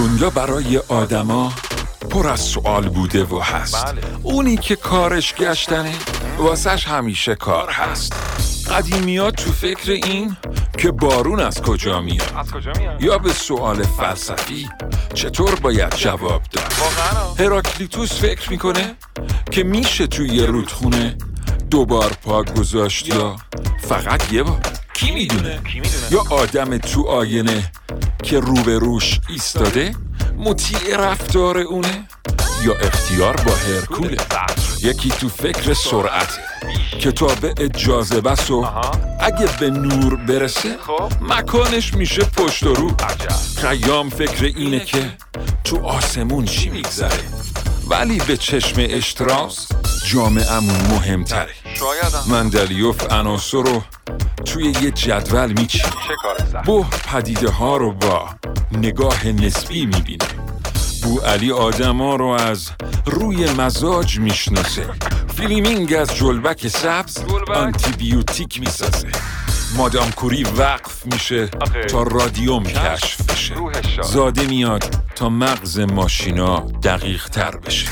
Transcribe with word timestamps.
دنیا 0.00 0.30
برای 0.30 0.78
آدما 0.78 1.52
پر 2.10 2.28
از 2.28 2.40
سوال 2.40 2.88
بوده 2.88 3.24
و 3.24 3.40
هست. 3.40 3.86
بله. 3.86 4.00
اونی 4.22 4.56
که 4.56 4.76
کارش 4.76 5.34
گشتنه 5.34 5.94
واسش 6.38 6.84
همیشه 6.84 7.34
کار 7.34 7.70
هست. 7.70 8.12
قدیمیات 8.70 9.36
تو 9.36 9.52
فکر 9.52 9.92
این 9.92 10.36
که 10.78 10.90
بارون 10.90 11.40
از 11.40 11.62
کجا 11.62 12.00
میاد؟ 12.00 12.32
از 12.36 12.50
کجا 12.50 12.72
میاد؟ 12.78 13.02
یا 13.02 13.18
به 13.18 13.32
سوال 13.32 13.82
فلسفی 13.82 14.68
چطور 15.14 15.54
باید 15.54 15.94
جواب 15.94 16.42
داد؟ 16.52 16.72
هراکلیتوس 17.38 18.12
فکر 18.12 18.50
می‌کنه 18.50 18.94
که 19.50 19.62
میشه 19.62 20.06
توی 20.06 20.28
یه 20.28 20.46
رودخونه 20.46 21.16
دوبار 21.70 22.12
پا 22.22 22.42
گذاشت 22.42 23.08
یا 23.08 23.36
فقط 23.88 24.32
یه 24.32 24.42
بار؟ 24.42 24.60
کی 25.00 25.10
می‌دونه؟ 25.10 25.60
یا 26.10 26.24
آدم 26.30 26.78
تو 26.78 27.06
آینه 27.06 27.72
که 28.22 28.40
روبروش 28.40 29.20
ایستاده؟ 29.28 29.94
مطیع 30.36 30.96
رفتار 30.96 31.58
اونه؟ 31.58 32.08
یا 32.64 32.74
اختیار 32.74 33.36
با 33.36 33.52
هرکوله؟ 33.52 34.16
یکی 34.82 35.10
تو 35.10 35.28
فکر 35.28 35.74
سرعته 35.74 36.40
کتاب 37.00 37.66
جاذبه 37.66 38.30
و. 38.30 38.66
اگه 39.20 39.48
به 39.60 39.70
نور 39.70 40.16
برسه 40.16 40.76
خب. 40.86 41.12
مکانش 41.20 41.94
میشه 41.94 42.22
پشت 42.24 42.62
و 42.62 42.74
رو. 42.74 42.90
خیام 43.56 44.10
فکر 44.10 44.44
اینه 44.44 44.80
که 44.80 45.12
تو 45.64 45.86
آسمون 45.86 46.44
چی 46.44 46.68
میگذره؟ 46.68 47.49
ولی 47.90 48.18
به 48.18 48.36
چشم 48.36 48.76
اشتراس 48.78 49.68
جامعمون 50.06 50.80
مهمتره. 50.90 51.54
شایدم. 51.74 52.24
مندلیوف 52.30 53.12
عناصر 53.12 53.62
رو 53.62 53.82
توی 54.44 54.72
یه 54.82 54.90
جدول 54.90 55.52
میچینه 55.52 55.90
بو 56.64 56.84
پدیده 56.84 57.50
ها 57.50 57.76
رو 57.76 57.92
با 57.92 58.28
نگاه 58.72 59.26
نسبی 59.26 59.86
می‌بینه 59.86 60.26
بو 61.02 61.20
علی 61.20 61.52
آدما 61.52 62.16
رو 62.16 62.26
از 62.26 62.70
روی 63.06 63.50
مزاج 63.50 64.18
می‌شناسه. 64.18 64.86
فلمینگ 65.36 65.94
از 65.94 66.16
جلبک 66.16 66.68
سبز؟ 66.68 67.18
آنتیبیوتیک 67.54 68.60
می‌سازه. 68.60 69.08
مادام 69.76 70.10
کوری 70.10 70.42
وقف 70.42 71.06
میشه. 71.06 71.46
تا 71.90 72.02
رادیوم 72.02 72.62
کشف 72.62 73.30
بشه. 73.30 73.54
زاده 74.02 74.46
میاد 74.46 74.84
تا 75.14 75.28
مغز 75.28 75.78
ماشینا 75.78 76.60
دقیق 76.82 77.28
تر 77.28 77.56
بشه. 77.56 77.86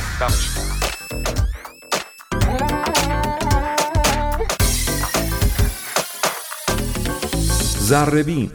زربین 7.78 8.50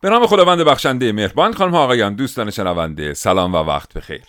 به 0.00 0.10
نام 0.10 0.26
خداوند 0.26 0.60
بخشنده 0.60 1.12
مهربان 1.12 1.54
خانم 1.54 1.74
ها 1.74 1.84
آقایان 1.84 2.14
دوستان 2.14 2.50
شنونده 2.50 3.14
سلام 3.14 3.54
و 3.54 3.56
وقت 3.56 3.94
بخیر 3.94 4.22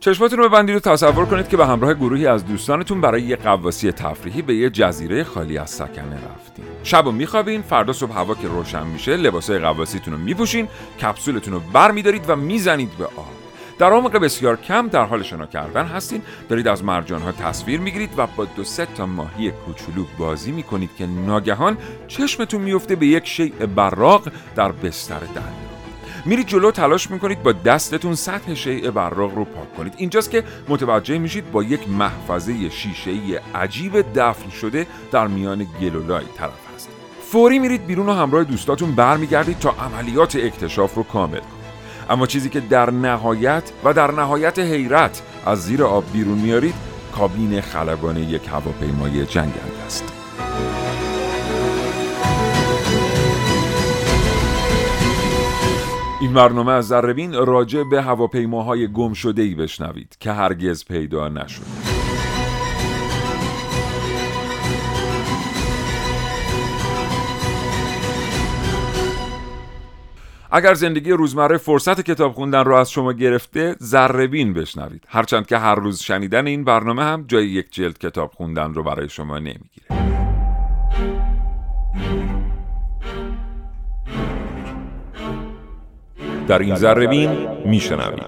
چشماتون 0.00 0.38
رو 0.38 0.48
ببندید 0.48 0.76
و 0.76 0.80
تصور 0.80 1.26
کنید 1.26 1.48
که 1.48 1.56
به 1.56 1.66
همراه 1.66 1.94
گروهی 1.94 2.26
از 2.26 2.46
دوستانتون 2.46 3.00
برای 3.00 3.22
یه 3.22 3.36
قواسی 3.36 3.92
تفریحی 3.92 4.42
به 4.42 4.54
یه 4.54 4.70
جزیره 4.70 5.24
خالی 5.24 5.58
از 5.58 5.70
سکنه 5.70 6.14
رفتین 6.14 6.64
شب 6.82 7.06
و 7.06 7.12
میخوابین 7.12 7.62
فردا 7.62 7.92
صبح 7.92 8.12
هوا 8.12 8.34
که 8.34 8.48
روشن 8.48 8.86
میشه 8.86 9.16
لباسای 9.16 9.58
قواسیتون 9.58 10.14
رو 10.14 10.20
میپوشین 10.20 10.68
کپسولتون 11.02 11.54
رو 11.54 11.60
بر 11.72 11.90
میدارید 11.90 12.24
و 12.28 12.36
می‌زنید 12.36 12.90
به 12.98 13.04
آب. 13.04 13.40
در 13.78 13.92
عمق 13.92 14.16
بسیار 14.16 14.56
کم 14.56 14.88
در 14.88 15.04
حال 15.04 15.22
شنا 15.22 15.46
کردن 15.46 15.84
هستین. 15.84 16.22
دارید 16.48 16.68
از 16.68 16.84
مرجان 16.84 17.22
ها 17.22 17.32
تصویر 17.32 17.80
می‌گیرید 17.80 18.10
و 18.16 18.26
با 18.26 18.44
دو 18.44 18.64
سه 18.64 18.86
تا 18.96 19.06
ماهی 19.06 19.50
کوچولو 19.50 20.04
بازی 20.18 20.52
می‌کنید 20.52 20.90
که 20.98 21.06
ناگهان 21.06 21.76
چشمتون 22.08 22.60
میفته 22.60 22.96
به 22.96 23.06
یک 23.06 23.26
شیء 23.26 23.66
براق 23.76 24.28
در 24.56 24.72
بستر 24.72 25.18
دریا 25.18 25.69
میرید 26.24 26.46
جلو 26.46 26.70
تلاش 26.70 27.10
می‌کنید 27.10 27.42
با 27.42 27.52
دستتون 27.52 28.14
سطح 28.14 28.54
شیء 28.54 28.90
براق 28.90 29.34
رو 29.34 29.44
پاک 29.44 29.76
کنید. 29.76 29.94
اینجاست 29.96 30.30
که 30.30 30.44
متوجه 30.68 31.18
میشید 31.18 31.50
با 31.50 31.62
یک 31.62 31.88
محفظه 31.88 32.70
شیشه‌ای 32.70 33.40
عجیب 33.54 34.04
دفن 34.14 34.50
شده 34.50 34.86
در 35.12 35.26
میان 35.26 35.66
گلولای 35.80 36.24
طرف 36.36 36.74
هست 36.74 36.88
فوری 37.30 37.58
میرید 37.58 37.86
بیرون 37.86 38.08
و 38.08 38.12
همراه 38.12 38.44
دوستاتون 38.44 38.92
برمیگردید 38.92 39.58
تا 39.58 39.70
عملیات 39.70 40.36
اکتشاف 40.36 40.94
رو 40.94 41.02
کامل 41.02 41.38
کنید. 41.38 41.60
اما 42.10 42.26
چیزی 42.26 42.48
که 42.48 42.60
در 42.60 42.90
نهایت 42.90 43.72
و 43.84 43.92
در 43.92 44.10
نهایت 44.10 44.58
حیرت 44.58 45.22
از 45.46 45.62
زیر 45.62 45.84
آب 45.84 46.04
بیرون 46.12 46.38
میارید 46.38 46.74
کابین 47.16 47.60
خلبان 47.60 48.16
یک 48.16 48.48
هواپیمای 48.48 49.26
جنگنده 49.26 49.82
است. 49.86 50.19
این 56.20 56.34
برنامه 56.34 56.72
از 56.72 56.86
ذربین 56.86 57.32
راجع 57.32 57.82
به 57.82 58.02
هواپیماهای 58.02 58.92
گم 58.92 59.12
شده 59.12 59.42
ای 59.42 59.54
بشنوید 59.54 60.16
که 60.20 60.32
هرگز 60.32 60.84
پیدا 60.84 61.28
نشد. 61.28 61.62
اگر 70.50 70.74
زندگی 70.74 71.10
روزمره 71.10 71.56
فرصت 71.58 72.00
کتاب 72.00 72.32
خوندن 72.32 72.64
رو 72.64 72.74
از 72.74 72.90
شما 72.90 73.12
گرفته 73.12 73.76
ذربین 73.82 74.52
بشنوید 74.52 75.04
هرچند 75.08 75.46
که 75.46 75.58
هر 75.58 75.74
روز 75.74 76.00
شنیدن 76.00 76.46
این 76.46 76.64
برنامه 76.64 77.04
هم 77.04 77.24
جای 77.28 77.46
یک 77.46 77.66
جلد 77.70 77.98
کتاب 77.98 78.30
خوندن 78.34 78.74
رو 78.74 78.82
برای 78.82 79.08
شما 79.08 79.38
نمی‌گیره 79.38 80.29
در 86.50 86.58
این 86.58 86.74
ذربین 86.74 87.48
میشنوید. 87.64 88.22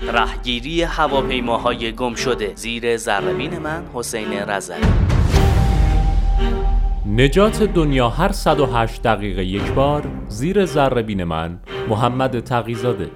رهگیری 0.00 0.82
هواپیماهای 0.82 1.92
گم 1.92 2.14
شده. 2.14 2.52
زیر 2.54 2.96
زربین 2.96 3.58
من 3.58 3.84
حسین 3.94 4.32
رزلی 4.32 4.86
نجات 7.06 7.62
دنیا 7.62 8.08
هر 8.08 8.32
108 8.32 9.02
دقیقه 9.02 9.44
یک 9.44 9.72
بار. 9.72 10.02
زیر 10.28 10.66
ذره 10.66 11.24
من 11.24 11.58
محمد 11.88 12.40
تقیزاده. 12.40 13.10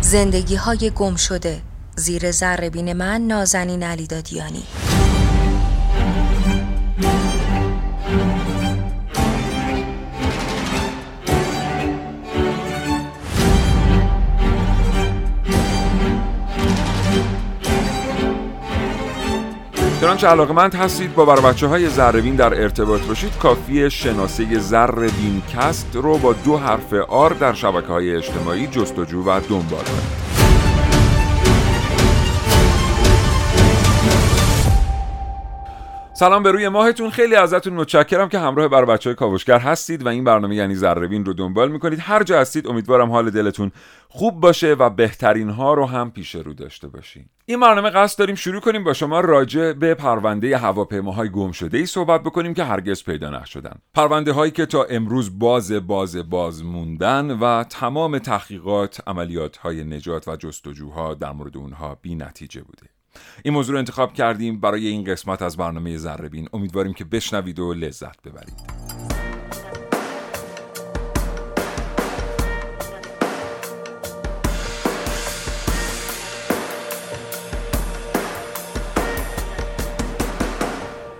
زندگی 0.00 0.54
های 0.54 0.90
گم 0.96 1.16
شده. 1.16 1.58
زیر 1.96 2.30
ذربین 2.30 2.92
من 2.92 3.20
نازنین 3.20 3.82
علی 3.82 4.06
چنانچه 20.00 20.26
علاقمند 20.26 20.74
هستید 20.74 21.14
با 21.14 21.24
بر 21.24 21.40
بچه 21.40 21.66
های 21.66 21.88
ذره‌بین 21.88 22.36
در 22.36 22.62
ارتباط 22.62 23.00
باشید 23.00 23.38
کافیه 23.38 23.90
شناسه 23.90 24.58
ذره‌بین 24.58 25.42
cast 25.54 25.90
رو 25.94 26.18
با 26.18 26.32
دو 26.32 26.56
حرف 26.56 26.92
R 26.92 27.32
در 27.32 27.52
شبکه 27.52 27.86
های 27.86 28.16
اجتماعی 28.16 28.66
جستجو 28.66 29.22
و 29.22 29.40
دنبال 29.48 29.84
کنید. 29.84 30.27
سلام 36.18 36.42
به 36.42 36.52
روی 36.52 36.68
ماهتون. 36.68 37.10
خیلی 37.10 37.34
ازتون 37.34 37.72
متشکرم 37.72 38.28
که 38.28 38.38
همراه 38.38 38.68
بر 38.68 38.84
بچه 38.84 39.10
های 39.10 39.14
کاوشگر 39.14 39.58
هستید 39.58 40.06
و 40.06 40.08
این 40.08 40.24
برنامه 40.24 40.54
یعنی 40.54 40.74
ذره‌بین 40.74 41.24
رو 41.24 41.32
دنبال 41.32 41.70
می‌کنید. 41.70 41.98
هر 42.00 42.22
جا 42.22 42.40
هستید 42.40 42.66
امیدوارم 42.66 43.10
حال 43.10 43.30
دلتون 43.30 43.72
خوب 44.08 44.40
باشه 44.40 44.74
و 44.74 44.90
بهترین 44.90 45.50
ها 45.50 45.74
رو 45.74 45.86
هم 45.86 46.10
پیش 46.10 46.34
رو 46.34 46.54
داشته 46.54 46.88
باشین. 46.88 47.24
این 47.46 47.60
برنامه 47.60 47.90
قصد 47.90 48.18
داریم 48.18 48.34
شروع 48.34 48.60
کنیم 48.60 48.84
با 48.84 48.92
شما 48.92 49.20
راجع 49.20 49.72
به 49.72 49.94
پرونده 49.94 50.56
هواپیماهای 50.56 51.28
گم 51.28 51.52
شده 51.52 51.78
ای 51.78 51.86
صحبت 51.86 52.22
بکنیم 52.22 52.54
که 52.54 52.64
هرگز 52.64 53.04
پیدا 53.04 53.30
نشدن. 53.30 53.78
پرونده 53.94 54.32
هایی 54.32 54.52
که 54.52 54.66
تا 54.66 54.84
امروز 54.84 55.38
باز 55.38 55.72
باز 55.72 56.30
باز 56.30 56.64
موندن 56.64 57.30
و 57.30 57.64
تمام 57.64 58.18
تحقیقات 58.18 59.00
عملیات 59.06 59.56
های 59.56 59.84
نجات 59.84 60.28
و 60.28 60.36
جستجوها 60.36 61.14
در 61.14 61.32
مورد 61.32 61.56
اونها 61.56 61.98
بی 62.02 62.14
نتیجه 62.14 62.60
بوده. 62.62 62.97
این 63.44 63.54
موضوع 63.54 63.72
رو 63.72 63.78
انتخاب 63.78 64.12
کردیم 64.12 64.60
برای 64.60 64.86
این 64.86 65.04
قسمت 65.04 65.42
از 65.42 65.56
برنامه 65.56 65.96
ذربین 65.96 66.48
امیدواریم 66.52 66.92
که 66.92 67.04
بشنوید 67.04 67.58
و 67.58 67.74
لذت 67.74 68.22
ببرید. 68.22 68.88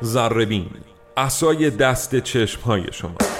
ذربین 0.04 0.70
اسای 1.16 1.70
دست 1.70 2.16
چشم 2.16 2.60
های 2.60 2.92
شما. 2.92 3.37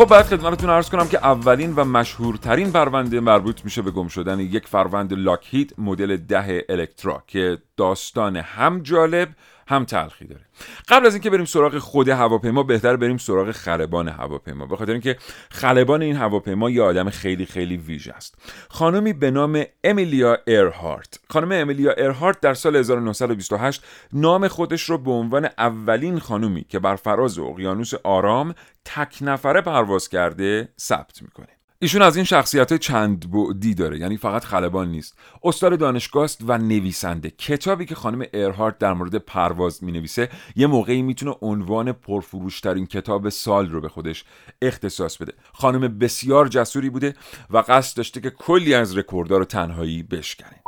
خب 0.00 0.08
باید 0.08 0.26
خدمتتون 0.26 0.70
عرض 0.70 0.90
کنم 0.90 1.08
که 1.08 1.18
اولین 1.18 1.72
و 1.74 1.84
مشهورترین 1.84 2.72
پرونده 2.72 3.20
مربوط 3.20 3.64
میشه 3.64 3.82
به 3.82 3.90
گم 3.90 4.08
شدن 4.08 4.40
یک 4.40 4.66
فروند 4.66 5.12
لاکهید 5.12 5.74
مدل 5.78 6.16
ده 6.16 6.64
الکترا 6.68 7.22
که 7.26 7.58
داستان 7.76 8.36
هم 8.36 8.82
جالب 8.82 9.28
هم 9.70 9.84
تلخی 9.84 10.24
داره. 10.24 10.42
قبل 10.88 11.06
از 11.06 11.14
اینکه 11.14 11.30
بریم 11.30 11.44
سراغ 11.44 11.78
خود 11.78 12.08
هواپیما 12.08 12.62
بهتر 12.62 12.96
بریم 12.96 13.16
سراغ 13.16 13.50
خلبان 13.50 14.08
هواپیما. 14.08 14.66
به 14.66 14.76
خاطر 14.76 14.92
اینکه 14.92 15.16
خلبان 15.50 16.02
این 16.02 16.16
هواپیما 16.16 16.70
یه 16.70 16.82
آدم 16.82 17.10
خیلی 17.10 17.46
خیلی 17.46 17.76
ویژه 17.76 18.12
است. 18.12 18.34
خانمی 18.68 19.12
به 19.12 19.30
نام 19.30 19.64
امیلیا 19.84 20.38
ایرهارت 20.46 21.20
خانم 21.28 21.52
امیلیا 21.52 21.92
ایرهارت 21.92 22.40
در 22.40 22.54
سال 22.54 22.76
1928 22.76 23.84
نام 24.12 24.48
خودش 24.48 24.82
رو 24.82 24.98
به 24.98 25.10
عنوان 25.10 25.48
اولین 25.58 26.18
خانومی 26.18 26.64
که 26.64 26.78
بر 26.78 26.96
فراز 26.96 27.38
اقیانوس 27.38 27.94
آرام 27.94 28.54
تک 28.84 29.18
نفره 29.20 29.60
پرواز 29.60 30.08
کرده 30.08 30.68
ثبت 30.80 31.22
می‌کنه. 31.22 31.59
ایشون 31.82 32.02
از 32.02 32.16
این 32.16 32.24
شخصیت 32.24 32.74
چند 32.74 33.30
بعدی 33.30 33.74
داره 33.74 33.98
یعنی 33.98 34.16
فقط 34.16 34.44
خلبان 34.44 34.88
نیست. 34.88 35.18
استاد 35.42 35.78
دانشگاه 35.78 36.24
است 36.24 36.40
و 36.46 36.58
نویسنده. 36.58 37.30
کتابی 37.30 37.86
که 37.86 37.94
خانم 37.94 38.20
ایرهارت 38.34 38.78
در 38.78 38.92
مورد 38.92 39.14
پرواز 39.14 39.84
می 39.84 39.92
نویسه 39.92 40.28
یه 40.56 40.66
موقعی 40.66 41.02
می‌تونه 41.02 41.34
عنوان 41.42 41.92
پرفروشترین 41.92 42.86
کتاب 42.86 43.28
سال 43.28 43.70
رو 43.70 43.80
به 43.80 43.88
خودش 43.88 44.24
اختصاص 44.62 45.16
بده. 45.16 45.32
خانم 45.52 45.98
بسیار 45.98 46.48
جسوری 46.48 46.90
بوده 46.90 47.14
و 47.50 47.58
قصد 47.58 47.96
داشته 47.96 48.20
که 48.20 48.30
کلی 48.30 48.74
از 48.74 48.98
رکوردها 48.98 49.38
رو 49.38 49.44
تنهایی 49.44 50.02
بشکنه. 50.02 50.62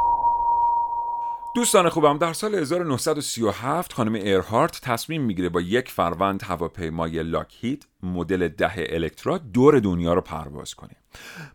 دوستان 1.54 1.88
خوبم 1.88 2.18
در 2.18 2.32
سال 2.32 2.54
1937 2.54 3.92
خانم 3.92 4.14
ایرهارت 4.14 4.80
تصمیم 4.80 5.22
می‌گیره 5.22 5.48
با 5.48 5.60
یک 5.60 5.90
فروند 5.90 6.42
هواپیمای 6.42 7.22
لاکهید 7.22 7.86
مدل 8.02 8.49
ده 8.49 8.72
الکترا 8.76 9.38
دور 9.38 9.78
دنیا 9.78 10.14
رو 10.14 10.20
پرواز 10.20 10.75
کنه. 10.75 10.96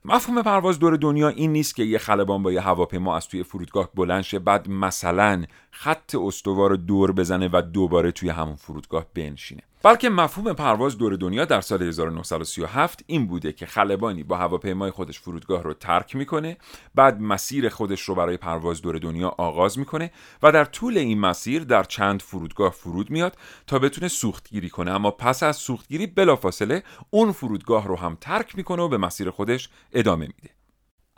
مفهوم 0.05 0.41
پرواز 0.41 0.79
دور 0.79 0.95
دنیا 0.95 1.27
این 1.27 1.51
نیست 1.51 1.75
که 1.75 1.83
یه 1.83 1.97
خلبان 1.97 2.43
با 2.43 2.51
یه 2.51 2.61
هواپیما 2.61 3.17
از 3.17 3.27
توی 3.27 3.43
فرودگاه 3.43 3.89
بلند 3.95 4.21
شه 4.21 4.39
بعد 4.39 4.69
مثلا 4.69 5.43
خط 5.71 6.15
استوار 6.15 6.75
دور 6.75 7.11
بزنه 7.11 7.49
و 7.53 7.61
دوباره 7.61 8.11
توی 8.11 8.29
همون 8.29 8.55
فرودگاه 8.55 9.05
بنشینه. 9.13 9.63
بلکه 9.83 10.09
مفهوم 10.09 10.53
پرواز 10.53 10.97
دور 10.97 11.15
دنیا 11.15 11.45
در 11.45 11.61
سال 11.61 11.83
1937 11.83 13.03
این 13.07 13.27
بوده 13.27 13.53
که 13.53 13.65
خلبانی 13.65 14.23
با 14.23 14.37
هواپیمای 14.37 14.91
خودش 14.91 15.19
فرودگاه 15.19 15.63
رو 15.63 15.73
ترک 15.73 16.15
می‌کنه 16.15 16.57
بعد 16.95 17.21
مسیر 17.21 17.69
خودش 17.69 18.01
رو 18.01 18.15
برای 18.15 18.37
پرواز 18.37 18.81
دور 18.81 18.97
دنیا 18.97 19.29
آغاز 19.37 19.79
می‌کنه 19.79 20.11
و 20.43 20.51
در 20.51 20.65
طول 20.65 20.97
این 20.97 21.19
مسیر 21.19 21.63
در 21.63 21.83
چند 21.83 22.21
فرودگاه 22.21 22.71
فرود 22.71 23.09
میاد 23.09 23.37
تا 23.67 23.79
بتونه 23.79 24.07
سوختگیری 24.07 24.69
کنه. 24.69 24.91
اما 24.91 25.11
پس 25.11 25.43
از 25.43 25.55
سوختگیری 25.55 26.07
بلافاصله 26.07 26.83
اون 27.09 27.31
فرودگاه 27.31 27.87
رو 27.87 27.95
هم 27.95 28.17
ترک 28.21 28.55
می‌کنه 28.55 28.83
و 28.83 28.87
به 28.87 28.97
مسیر 28.97 29.29
خودش 29.29 29.69
ادامه 29.93 30.25
میده. 30.25 30.56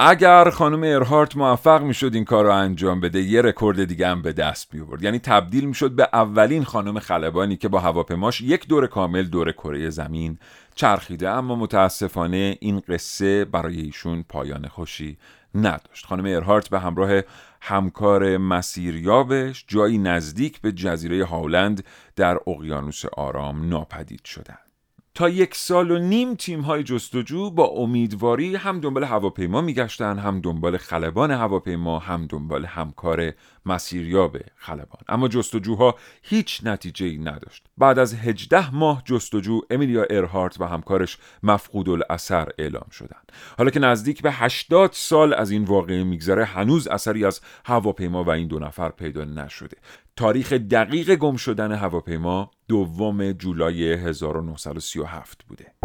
اگر 0.01 0.49
خانم 0.49 0.83
ارهارت 0.83 1.37
موفق 1.37 1.81
می‌شد 1.81 2.15
این 2.15 2.25
کار 2.25 2.45
رو 2.45 2.51
انجام 2.51 2.99
بده 2.99 3.21
یه 3.21 3.41
رکورد 3.41 3.83
دیگه 3.83 4.07
هم 4.07 4.21
به 4.21 4.33
دست 4.33 4.73
می 4.73 4.81
آورد 4.81 5.03
یعنی 5.03 5.19
تبدیل 5.19 5.65
می‌شد 5.65 5.91
به 5.91 6.09
اولین 6.13 6.63
خانم 6.63 6.99
خلبانی 6.99 7.57
که 7.57 7.67
با 7.67 7.79
هواپیماش 7.79 8.41
یک 8.41 8.67
دور 8.67 8.87
کامل 8.87 9.23
دور 9.23 9.51
کره 9.51 9.89
زمین 9.89 10.39
چرخیده. 10.75 11.29
اما 11.29 11.55
متاسفانه 11.55 12.57
این 12.59 12.79
قصه 12.79 13.45
برای 13.45 13.81
ایشون 13.81 14.25
پایان 14.29 14.67
خوشی 14.67 15.17
نداشت. 15.55 16.05
خانم 16.05 16.25
ارهارت 16.25 16.69
به 16.69 16.79
همراه 16.79 17.21
همکار 17.61 18.37
مسیریابش 18.37 19.65
جایی 19.67 19.97
نزدیک 19.97 20.61
به 20.61 20.71
جزیره 20.71 21.25
هالند 21.25 21.83
در 22.15 22.39
اقیانوس 22.47 23.05
آرام 23.05 23.69
ناپدید 23.69 24.25
شدند. 24.25 24.68
تا 25.13 25.29
یک 25.29 25.55
سال 25.55 25.91
و 25.91 25.99
نیم 25.99 26.35
تیم 26.35 26.61
های 26.61 26.83
جستجو 26.83 27.49
با 27.49 27.65
امیدواری 27.67 28.55
هم 28.55 28.79
دنبال 28.79 29.03
هواپیما 29.03 29.61
میگشتن 29.61 30.17
هم 30.17 30.41
دنبال 30.41 30.77
خلبان 30.77 31.31
هواپیما 31.31 31.99
هم 31.99 32.27
دنبال 32.27 32.65
همکار 32.65 33.33
مسیریاب 33.69 34.37
خلبان. 34.55 35.01
اما 35.09 35.27
جستجوها 35.27 35.95
هیچ 36.21 36.61
نتیجه 36.63 37.05
ای 37.05 37.17
نداشت. 37.17 37.63
بعد 37.77 37.99
از 37.99 38.13
18 38.13 38.75
ماه 38.75 39.01
جستجو 39.05 39.61
امیلیا 39.69 40.05
ارهارت 40.09 40.61
و 40.61 40.65
همکارش 40.65 41.17
مفقود 41.43 41.89
الاثر 41.89 42.47
اعلام 42.57 42.87
شدند. 42.91 43.31
حالا 43.57 43.69
که 43.69 43.79
نزدیک 43.79 44.21
به 44.21 44.31
80 44.31 44.89
سال 44.93 45.33
از 45.33 45.51
این 45.51 45.63
واقعه 45.63 46.03
میگذره 46.03 46.45
هنوز 46.45 46.87
اثری 46.87 47.25
از 47.25 47.41
هواپیما 47.65 48.23
و 48.23 48.29
این 48.29 48.47
دو 48.47 48.59
نفر 48.59 48.89
پیدا 48.89 49.25
نشده. 49.25 49.77
تاریخ 50.15 50.53
دقیق 50.53 51.15
گم 51.15 51.35
شدن 51.35 51.71
هواپیما 51.71 52.51
دوم 52.67 53.31
جولای 53.31 53.93
1937 53.93 55.43
بوده. 55.47 55.78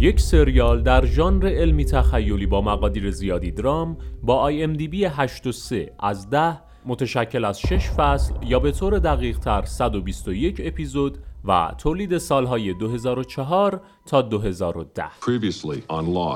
یک 0.00 0.20
سریال 0.20 0.82
در 0.82 1.06
ژانر 1.06 1.46
علمی 1.46 1.84
تخیلی 1.84 2.46
با 2.46 2.60
مقادیر 2.60 3.10
زیادی 3.10 3.50
درام 3.50 3.96
با 4.22 4.36
آی 4.36 4.62
ام 4.62 4.72
دی 4.72 4.88
بی 4.88 5.04
8 5.04 5.42
از 5.98 6.30
10 6.30 6.58
متشکل 6.86 7.44
از 7.44 7.60
6 7.60 7.90
فصل 7.90 8.34
یا 8.42 8.58
به 8.58 8.72
طور 8.72 8.98
دقیق 8.98 9.38
تر 9.38 9.64
121 9.64 10.60
اپیزود 10.64 11.18
و 11.44 11.74
تولید 11.78 12.18
سالهای 12.18 12.74
2004 12.74 13.80
تا 14.06 14.22
2010 14.22 15.04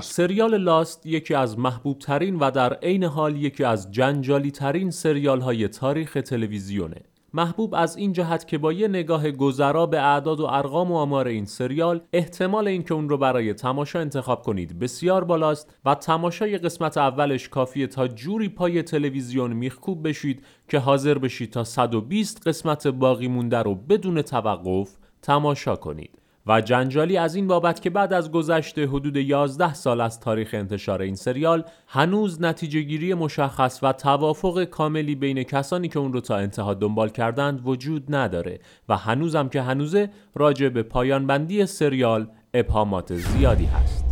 سریال 0.03 0.57
لاست 0.57 1.07
یکی 1.07 1.35
از 1.35 1.59
محبوب 1.59 1.99
ترین 1.99 2.37
و 2.37 2.51
در 2.51 2.75
عین 2.75 3.05
حال 3.05 3.37
یکی 3.37 3.65
از 3.65 3.91
جنجالی 3.91 4.51
ترین 4.51 4.91
سریال 4.91 5.41
های 5.41 5.69
تاریخ 5.69 6.13
تلویزیونه. 6.13 7.14
محبوب 7.35 7.75
از 7.75 7.97
این 7.97 8.13
جهت 8.13 8.49
که 8.49 8.59
با 8.59 8.73
یه 8.73 8.89
نگاه 8.89 9.31
گذرا 9.31 9.87
به 9.87 10.01
اعداد 10.01 10.41
و 10.41 10.47
ارقام 10.47 10.93
و 10.93 10.97
آمار 10.97 11.29
این 11.29 11.45
سریال 11.45 12.01
احتمال 12.13 12.69
اینکه 12.69 12.95
اون 12.95 13.09
رو 13.09 13.19
برای 13.19 13.55
تماشا 13.55 14.01
انتخاب 14.01 14.43
کنید 14.43 14.79
بسیار 14.79 15.25
بالاست 15.25 15.77
و 15.85 15.95
تماشای 15.95 16.59
قسمت 16.59 16.99
اولش 16.99 17.49
کافیه 17.49 17.87
تا 17.87 18.09
جوری 18.09 18.49
پای 18.49 18.83
تلویزیون 18.83 19.53
میخکوب 19.53 20.09
بشید 20.09 20.45
که 20.69 20.79
حاضر 20.79 21.19
بشید 21.19 21.51
تا 21.51 21.65
120 21.65 22.49
قسمت 22.49 22.87
باقی 22.87 23.29
مونده 23.29 23.59
رو 23.59 23.75
بدون 23.75 24.23
توقف 24.23 24.97
تماشا 25.23 25.77
کنید. 25.77 26.24
و 26.47 26.61
جنجالی 26.61 27.17
از 27.17 27.35
این 27.35 27.47
بابت 27.47 27.83
که 27.83 27.91
بعد 27.91 28.13
از 28.13 28.31
گذشته 28.31 28.87
حدود 28.87 29.17
11 29.17 29.75
سال 29.75 30.01
از 30.01 30.21
تاریخ 30.21 30.51
انتشار 30.53 31.03
این 31.03 31.15
سریال 31.15 31.65
هنوز 31.89 32.43
نتیجه 32.43 32.81
گیری 32.81 33.15
مشخص 33.15 33.79
و 33.83 33.93
توافق 33.93 34.65
کاملی 34.65 35.15
بین 35.15 35.43
کسانی 35.43 35.89
که 35.89 35.99
اون 35.99 36.13
رو 36.13 36.21
تا 36.21 36.37
انتها 36.37 36.75
دنبال 36.75 37.09
کردند 37.09 37.61
وجود 37.65 38.15
نداره 38.15 38.61
و 38.89 38.97
هنوزم 38.97 39.49
که 39.49 39.63
هنوزه 39.63 40.11
راجع 40.35 40.69
به 40.69 40.83
پایان 40.83 41.27
بندی 41.27 41.67
سریال 41.67 42.29
ابهامات 42.55 43.15
زیادی 43.15 43.65
هست 43.65 44.05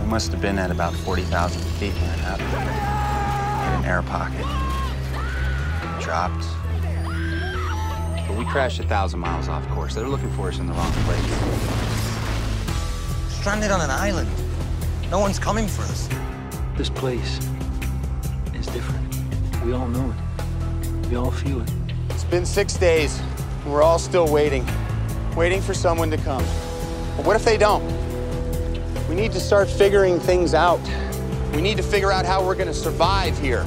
We 0.00 0.06
must 0.16 0.32
have 0.32 0.40
been 0.40 0.58
at 0.58 0.70
about 0.70 0.94
40,000 0.94 1.62
feet 1.78 1.92
when 1.92 2.10
it 2.16 2.20
happened. 2.30 2.54
In 3.66 3.72
an 3.78 3.84
air 3.84 4.02
pocket. 4.02 4.46
Dropped. 6.00 6.59
But 8.40 8.46
we 8.46 8.52
crashed 8.52 8.80
a 8.80 8.84
thousand 8.84 9.20
miles 9.20 9.48
off 9.48 9.68
course. 9.68 9.94
They're 9.94 10.08
looking 10.08 10.30
for 10.30 10.48
us 10.48 10.58
in 10.60 10.66
the 10.66 10.72
wrong 10.72 10.90
place. 11.04 11.22
Stranded 13.28 13.70
on 13.70 13.82
an 13.82 13.90
island. 13.90 14.30
No 15.10 15.18
one's 15.18 15.38
coming 15.38 15.68
for 15.68 15.82
us. 15.82 16.08
This 16.74 16.88
place 16.88 17.38
is 18.54 18.66
different. 18.68 19.14
We 19.62 19.74
all 19.74 19.88
know 19.88 20.10
it. 20.10 21.08
We 21.10 21.16
all 21.16 21.30
feel 21.30 21.60
it. 21.60 21.70
It's 22.08 22.24
been 22.24 22.46
six 22.46 22.78
days, 22.78 23.20
and 23.64 23.74
we're 23.74 23.82
all 23.82 23.98
still 23.98 24.32
waiting. 24.32 24.66
Waiting 25.36 25.60
for 25.60 25.74
someone 25.74 26.10
to 26.10 26.16
come. 26.16 26.42
But 27.18 27.26
what 27.26 27.36
if 27.36 27.44
they 27.44 27.58
don't? 27.58 27.84
We 29.06 29.16
need 29.16 29.32
to 29.32 29.40
start 29.40 29.68
figuring 29.68 30.18
things 30.18 30.54
out. 30.54 30.80
We 31.52 31.60
need 31.60 31.76
to 31.76 31.82
figure 31.82 32.10
out 32.10 32.24
how 32.24 32.42
we're 32.42 32.54
going 32.54 32.68
to 32.68 32.74
survive 32.74 33.38
here. 33.38 33.66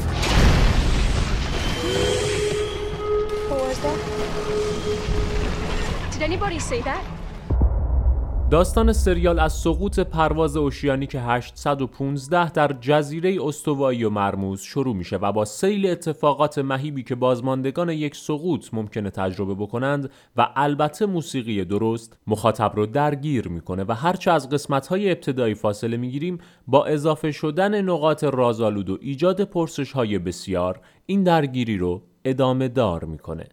داستان 8.51 8.93
سریال 8.93 9.39
از 9.39 9.53
سقوط 9.53 9.99
پرواز 9.99 10.57
اوشیانیک 10.57 11.17
815 11.19 12.51
در 12.51 12.75
جزیره 12.81 13.37
استوایی 13.45 14.03
و 14.03 14.09
مرموز 14.09 14.61
شروع 14.61 14.95
میشه 14.95 15.17
و 15.17 15.31
با 15.31 15.45
سیل 15.45 15.85
اتفاقات 15.85 16.57
مهیبی 16.57 17.03
که 17.03 17.15
بازماندگان 17.15 17.89
یک 17.89 18.15
سقوط 18.15 18.73
ممکنه 18.73 19.09
تجربه 19.09 19.55
بکنند 19.55 20.09
و 20.37 20.49
البته 20.55 21.05
موسیقی 21.05 21.65
درست 21.65 22.17
مخاطب 22.27 22.71
رو 22.75 22.85
درگیر 22.85 23.47
می‌کنه 23.47 23.83
و 23.87 23.93
هرچه 23.93 24.31
از 24.31 24.49
قسمت‌های 24.49 25.11
ابتدایی 25.11 25.55
فاصله 25.55 25.97
می‌گیریم 25.97 26.37
با 26.67 26.85
اضافه 26.85 27.31
شدن 27.31 27.81
نقاط 27.81 28.23
رازآلود 28.23 28.89
و 28.89 28.97
ایجاد 29.01 29.41
پرسش‌های 29.41 30.19
بسیار 30.19 30.79
این 31.05 31.23
درگیری 31.23 31.77
رو 31.77 32.01
ادامه 32.25 32.67
دار 32.67 33.05
می‌کنه. 33.05 33.49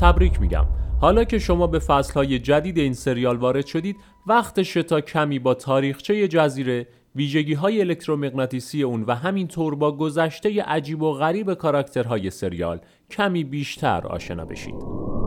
تبریک 0.00 0.40
میگم 0.40 0.66
حالا 1.00 1.24
که 1.24 1.38
شما 1.38 1.66
به 1.66 1.78
فصلهای 1.78 2.38
جدید 2.38 2.78
این 2.78 2.94
سریال 2.94 3.36
وارد 3.36 3.66
شدید 3.66 3.96
وقتش 4.26 4.72
تا 4.72 5.00
کمی 5.00 5.38
با 5.38 5.54
تاریخچه 5.54 6.28
جزیره 6.28 6.86
ویژگی 7.14 7.54
های 7.54 7.80
الکترومغناطیسی 7.80 8.82
اون 8.82 9.02
و 9.02 9.14
همینطور 9.14 9.74
با 9.74 9.96
گذشته 9.96 10.62
عجیب 10.62 11.02
و 11.02 11.12
غریب 11.12 11.54
کاراکترهای 11.54 12.30
سریال 12.30 12.80
کمی 13.10 13.44
بیشتر 13.44 14.06
آشنا 14.06 14.44
بشید. 14.44 15.17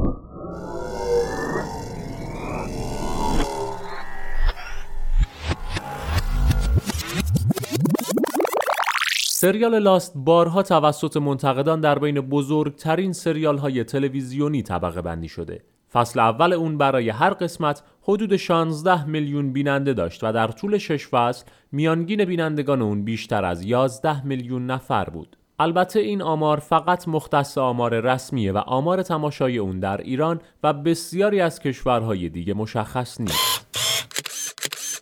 سریال 9.41 9.79
لاست 9.79 10.13
بارها 10.15 10.63
توسط 10.63 11.17
منتقدان 11.17 11.81
در 11.81 12.00
بین 12.00 12.21
بزرگترین 12.21 13.13
سریال 13.13 13.57
های 13.57 13.83
تلویزیونی 13.83 14.63
طبقه 14.63 15.01
بندی 15.01 15.27
شده. 15.27 15.63
فصل 15.91 16.19
اول 16.19 16.53
اون 16.53 16.77
برای 16.77 17.10
هر 17.10 17.29
قسمت 17.29 17.83
حدود 18.01 18.36
16 18.36 19.05
میلیون 19.05 19.53
بیننده 19.53 19.93
داشت 19.93 20.24
و 20.24 20.31
در 20.33 20.48
طول 20.48 20.77
شش 20.77 21.07
فصل 21.07 21.45
میانگین 21.71 22.25
بینندگان 22.25 22.81
اون 22.81 23.03
بیشتر 23.03 23.45
از 23.45 23.63
11 23.63 24.25
میلیون 24.25 24.65
نفر 24.65 25.03
بود. 25.03 25.38
البته 25.60 26.00
این 26.00 26.21
آمار 26.21 26.57
فقط 26.57 27.07
مختص 27.07 27.57
آمار 27.57 28.00
رسمیه 28.00 28.51
و 28.51 28.57
آمار 28.57 29.03
تماشای 29.03 29.57
اون 29.57 29.79
در 29.79 29.98
ایران 29.98 30.39
و 30.63 30.74
بسیاری 30.74 31.41
از 31.41 31.60
کشورهای 31.60 32.29
دیگه 32.29 32.53
مشخص 32.53 33.21
نیست. 33.21 33.62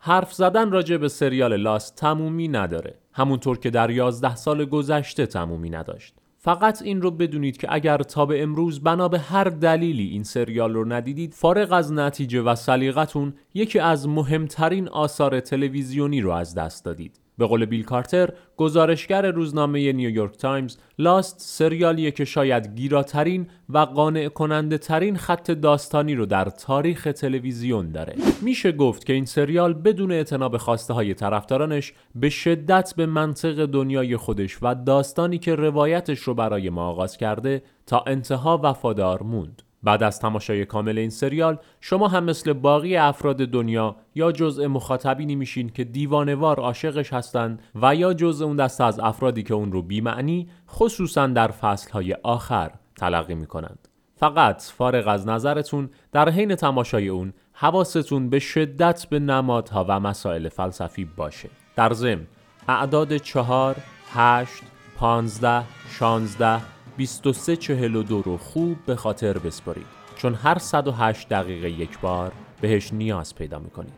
حرف 0.01 0.33
زدن 0.33 0.71
راجع 0.71 0.97
به 0.97 1.07
سریال 1.07 1.55
لاست 1.55 1.95
تمومی 1.95 2.47
نداره. 2.47 2.95
همونطور 3.19 3.59
که 3.59 3.69
در 3.69 3.89
11 3.89 4.35
سال 4.35 4.65
گذشته 4.65 5.25
تمومی 5.25 5.69
نداشت. 5.69 6.15
فقط 6.37 6.81
این 6.81 7.01
رو 7.01 7.11
بدونید 7.11 7.57
که 7.57 7.67
اگر 7.69 7.97
تا 7.97 8.25
به 8.25 8.43
امروز 8.43 8.83
بنا 8.83 9.07
به 9.07 9.19
هر 9.19 9.43
دلیلی 9.43 10.07
این 10.07 10.23
سریال 10.23 10.73
رو 10.73 10.93
ندیدید 10.93 11.33
فارغ 11.33 11.71
از 11.71 11.93
نتیجه 11.93 12.41
و 12.41 12.55
سلیقتون 12.55 13.33
یکی 13.53 13.79
از 13.79 14.07
مهمترین 14.07 14.89
آثار 14.89 15.39
تلویزیونی 15.39 16.21
رو 16.21 16.31
از 16.31 16.55
دست 16.55 16.85
دادید 16.85 17.19
به 17.39 17.47
قول 17.47 17.65
بیل 17.65 17.83
کارتر 17.83 18.29
گزارشگر 18.57 19.31
روزنامه 19.31 19.91
نیویورک 19.93 20.37
تایمز 20.37 20.77
لاست 20.99 21.35
سریالیه 21.39 22.11
که 22.11 22.25
شاید 22.25 22.75
گیراترین 22.75 23.47
و 23.69 23.77
قانع 23.77 24.27
کننده 24.27 24.77
ترین 24.77 25.17
خط 25.17 25.51
داستانی 25.51 26.15
رو 26.15 26.25
در 26.25 26.45
تاریخ 26.45 27.07
تلویزیون 27.15 27.91
داره. 27.91 28.15
میشه 28.41 28.71
گفت 28.71 29.05
که 29.05 29.13
این 29.13 29.25
سریال 29.25 29.73
بدون 29.73 30.11
اعتنا 30.11 30.49
به 30.49 30.57
خواسته 30.57 30.93
های 30.93 31.13
طرفدارانش 31.13 31.93
به 32.15 32.29
شدت 32.29 32.93
به 32.97 33.05
منطق 33.05 33.65
دنیای 33.65 34.17
خودش 34.17 34.57
و 34.61 34.75
داستانی 34.75 35.37
که 35.37 35.55
روایتش 35.55 36.19
رو 36.19 36.33
برای 36.33 36.69
ما 36.69 36.87
آغاز 36.87 37.17
کرده 37.17 37.61
تا 37.85 38.03
انتها 38.07 38.59
وفادار 38.63 39.23
موند. 39.23 39.61
بعد 39.83 40.03
از 40.03 40.19
تماشای 40.19 40.65
کامل 40.65 40.97
این 40.97 41.09
سریال 41.09 41.57
شما 41.81 42.07
هم 42.07 42.23
مثل 42.23 42.53
باقی 42.53 42.97
افراد 42.97 43.37
دنیا 43.37 43.95
یا 44.15 44.31
جزء 44.31 44.67
مخاطبینی 44.67 45.35
میشین 45.35 45.69
که 45.69 45.83
دیوانوار 45.83 46.59
عاشقش 46.59 47.13
هستند 47.13 47.61
و 47.81 47.95
یا 47.95 48.13
جزء 48.13 48.45
اون 48.45 48.55
دسته 48.55 48.83
از 48.83 48.99
افرادی 48.99 49.43
که 49.43 49.53
اون 49.53 49.71
رو 49.71 49.81
بیمعنی 49.81 50.49
خصوصا 50.69 51.27
در 51.27 51.47
فصلهای 51.47 52.13
آخر 52.13 52.71
تلقی 52.95 53.35
می‌کنند. 53.35 53.87
فقط 54.15 54.61
فارغ 54.61 55.07
از 55.07 55.27
نظرتون 55.27 55.89
در 56.11 56.29
حین 56.29 56.55
تماشای 56.55 57.07
اون 57.07 57.33
حواستون 57.53 58.29
به 58.29 58.39
شدت 58.39 59.07
به 59.09 59.19
نمادها 59.19 59.85
و 59.89 59.99
مسائل 59.99 60.49
فلسفی 60.49 61.05
باشه. 61.05 61.49
در 61.75 61.93
ضمن 61.93 62.27
اعداد 62.67 63.17
چهار، 63.17 63.75
هشت، 64.13 64.63
پانزده، 64.97 65.63
شانزده 65.99 66.59
2342 66.99 68.21
رو 68.21 68.37
خوب 68.37 68.77
به 68.85 68.95
خاطر 68.95 69.37
بسپارید 69.37 69.85
چون 70.15 70.33
هر 70.33 70.57
108 70.57 71.29
دقیقه 71.29 71.69
یک 71.69 71.99
بار 71.99 72.31
بهش 72.61 72.93
نیاز 72.93 73.35
پیدا 73.35 73.59
می‌کنید. 73.59 73.93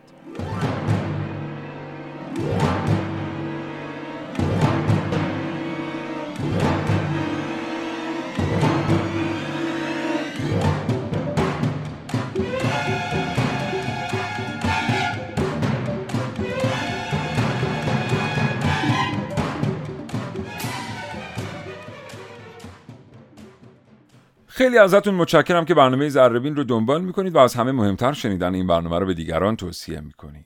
خیلی 24.62 24.78
ازتون 24.78 25.16
متشکرم 25.16 25.66
که 25.66 25.74
برنامه 25.74 26.10
زربین 26.10 26.56
رو 26.56 26.64
دنبال 26.64 27.02
می‌کنید 27.02 27.36
و 27.36 27.40
از 27.40 27.54
همه 27.54 27.72
مهمتر 27.72 28.14
شنیدن 28.14 28.54
این 28.54 28.68
برنامه 28.68 29.00
رو 29.00 29.06
به 29.06 29.14
دیگران 29.14 29.56
توصیه 29.56 30.00
می‌کنید. 30.00 30.46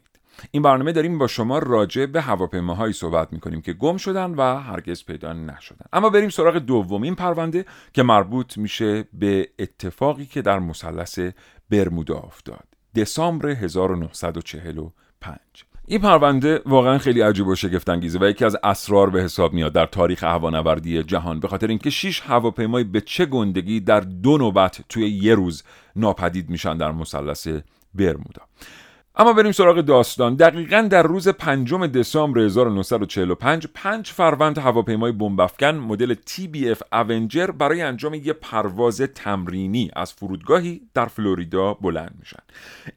این 0.51 0.63
برنامه 0.63 0.91
داریم 0.91 1.17
با 1.17 1.27
شما 1.27 1.59
راجع 1.59 2.05
به 2.05 2.21
هواپیماهایی 2.21 2.93
صحبت 2.93 3.33
می‌کنیم 3.33 3.61
که 3.61 3.73
گم 3.73 3.97
شدن 3.97 4.31
و 4.31 4.41
هرگز 4.59 5.05
پیدا 5.05 5.33
نشدن. 5.33 5.85
اما 5.93 6.09
بریم 6.09 6.29
سراغ 6.29 6.57
دومین 6.57 7.15
پرونده 7.15 7.65
که 7.93 8.03
مربوط 8.03 8.57
میشه 8.57 9.05
به 9.13 9.49
اتفاقی 9.59 10.25
که 10.25 10.41
در 10.41 10.59
مثلث 10.59 11.19
برمودا 11.69 12.17
افتاد. 12.17 12.67
دسامبر 12.95 13.49
1945 13.49 15.39
این 15.87 15.99
پرونده 15.99 16.61
واقعا 16.65 16.97
خیلی 16.97 17.21
عجیب 17.21 17.47
و 17.47 17.55
شگفت 17.55 17.89
انگیزه 17.89 18.19
و 18.19 18.29
یکی 18.29 18.45
از 18.45 18.57
اسرار 18.63 19.09
به 19.09 19.21
حساب 19.23 19.53
میاد 19.53 19.73
در 19.73 19.85
تاریخ 19.85 20.23
هوانوردی 20.23 21.03
جهان 21.03 21.39
به 21.39 21.47
خاطر 21.47 21.67
اینکه 21.67 21.89
6 21.89 22.21
هواپیمای 22.21 22.83
به 22.83 23.01
چه 23.01 23.25
گندگی 23.25 23.79
در 23.79 23.99
دو 23.99 24.37
نوبت 24.37 24.81
توی 24.89 25.09
یه 25.09 25.35
روز 25.35 25.63
ناپدید 25.95 26.49
میشن 26.49 26.77
در 26.77 26.91
مثلث 26.91 27.47
برمودا. 27.95 28.41
اما 29.17 29.33
بریم 29.33 29.51
سراغ 29.51 29.81
داستان. 29.81 30.35
دقیقا 30.35 30.87
در 30.91 31.03
روز 31.03 31.27
پنجم 31.27 31.87
دسامبر 31.87 32.39
1945 32.39 33.67
پنج 33.67 34.11
فروند 34.11 34.57
هواپیمای 34.57 35.11
بمبافکن 35.11 35.67
مدل 35.67 36.13
TBF 36.13 36.81
اونجر 36.93 37.47
برای 37.47 37.81
انجام 37.81 38.13
یک 38.13 38.29
پرواز 38.29 39.01
تمرینی 39.01 39.91
از 39.95 40.13
فرودگاهی 40.13 40.81
در 40.93 41.05
فلوریدا 41.05 41.73
بلند 41.73 42.15
میشن. 42.19 42.39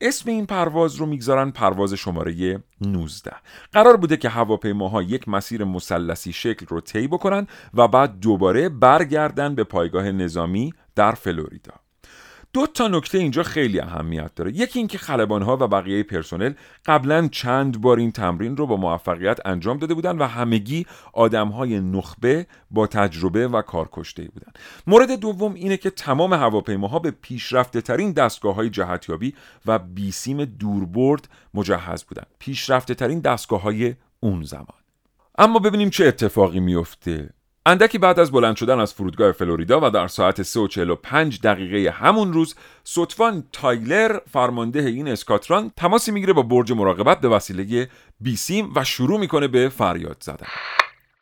اسم 0.00 0.30
این 0.30 0.46
پرواز 0.46 0.94
رو 0.94 1.06
می‌گذارن 1.06 1.50
پرواز 1.50 1.94
شماره 1.94 2.62
19 2.80 3.32
قرار 3.72 3.96
بوده 3.96 4.16
که 4.16 4.28
هواپیماها 4.28 5.02
یک 5.02 5.28
مسیر 5.28 5.64
مثلثی 5.64 6.32
شکل 6.32 6.66
رو 6.66 6.80
طی 6.80 7.06
بکنن 7.08 7.46
و 7.74 7.88
بعد 7.88 8.20
دوباره 8.20 8.68
برگردن 8.68 9.54
به 9.54 9.64
پایگاه 9.64 10.12
نظامی 10.12 10.72
در 10.94 11.12
فلوریدا. 11.12 11.87
دو 12.52 12.66
تا 12.66 12.88
نکته 12.88 13.18
اینجا 13.18 13.42
خیلی 13.42 13.80
اهمیت 13.80 14.34
داره. 14.34 14.52
یکی 14.56 14.78
اینکه 14.78 14.98
ها 14.98 15.56
و 15.60 15.68
بقیه 15.68 16.02
پرسنل 16.02 16.52
قبلا 16.86 17.28
چند 17.32 17.80
بار 17.80 17.98
این 17.98 18.12
تمرین 18.12 18.56
رو 18.56 18.66
با 18.66 18.76
موفقیت 18.76 19.38
انجام 19.44 19.78
داده 19.78 19.94
بودن 19.94 20.18
و 20.18 20.26
همگی 20.26 20.86
های 21.34 21.80
نخبه 21.80 22.46
با 22.70 22.86
تجربه 22.86 23.48
و 23.48 23.62
کارکشته 23.62 24.22
بودن. 24.22 24.52
مورد 24.86 25.20
دوم 25.20 25.54
اینه 25.54 25.76
که 25.76 25.90
تمام 25.90 26.34
هواپیماها 26.34 26.98
به 26.98 27.10
پیشرفته 27.10 27.80
ترین 27.80 28.12
دستگاه 28.12 28.54
های 28.54 28.70
جهتیابی 28.70 29.34
و 29.66 29.78
بیسیم 29.78 30.44
دوربرد 30.44 31.28
مجهز 31.54 32.04
بودن. 32.04 32.24
پیشرفته 32.38 32.94
ترین 32.94 33.20
دستگاه 33.20 33.62
های 33.62 33.94
اون 34.20 34.42
زمان. 34.42 34.78
اما 35.38 35.58
ببینیم 35.58 35.90
چه 35.90 36.06
اتفاقی 36.06 36.60
میفته 36.60 37.30
اندکی 37.68 37.98
بعد 37.98 38.20
از 38.20 38.32
بلند 38.32 38.56
شدن 38.56 38.80
از 38.80 38.94
فرودگاه 38.94 39.32
فلوریدا 39.32 39.80
و 39.82 39.90
در 39.90 40.08
ساعت 40.08 40.42
3:45 40.42 41.40
دقیقه 41.44 41.90
همون 41.90 42.32
روز 42.32 42.54
صدفان 42.84 43.44
تایلر 43.52 44.18
فرمانده 44.32 44.78
این 44.78 45.08
اسکاتران 45.08 45.72
تماسی 45.76 46.12
می‌گیره 46.12 46.32
با 46.32 46.42
برج 46.42 46.72
مراقبت 46.72 47.20
به 47.20 47.28
وسیله 47.28 47.90
بیسیم 48.20 48.72
و 48.76 48.84
شروع 48.84 49.20
می‌کنه 49.20 49.48
به 49.48 49.68
فریاد 49.68 50.16
زدن. 50.20 50.46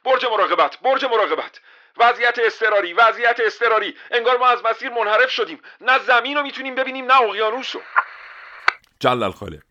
برج 0.05 0.25
مراقبت 0.25 0.79
برج 0.85 1.05
مراقبت. 1.05 1.61
وضعیت 1.97 2.39
استراری 2.47 2.93
وضعیت 2.93 3.37
استراری 3.47 3.95
انگار 4.11 4.37
ما 4.37 4.47
از 4.47 4.59
مسیر 4.71 4.91
منحرف 4.91 5.31
شدیم. 5.31 5.59
نه 5.81 5.99
زمین 6.07 6.37
رو 6.37 6.43
می‌تونیم 6.43 6.75
ببینیم 6.75 7.05
نه 7.05 7.23
اقیانوس 7.23 7.75
رو. 7.77 7.81
جلل 9.01 9.31
خالق. 9.31 9.66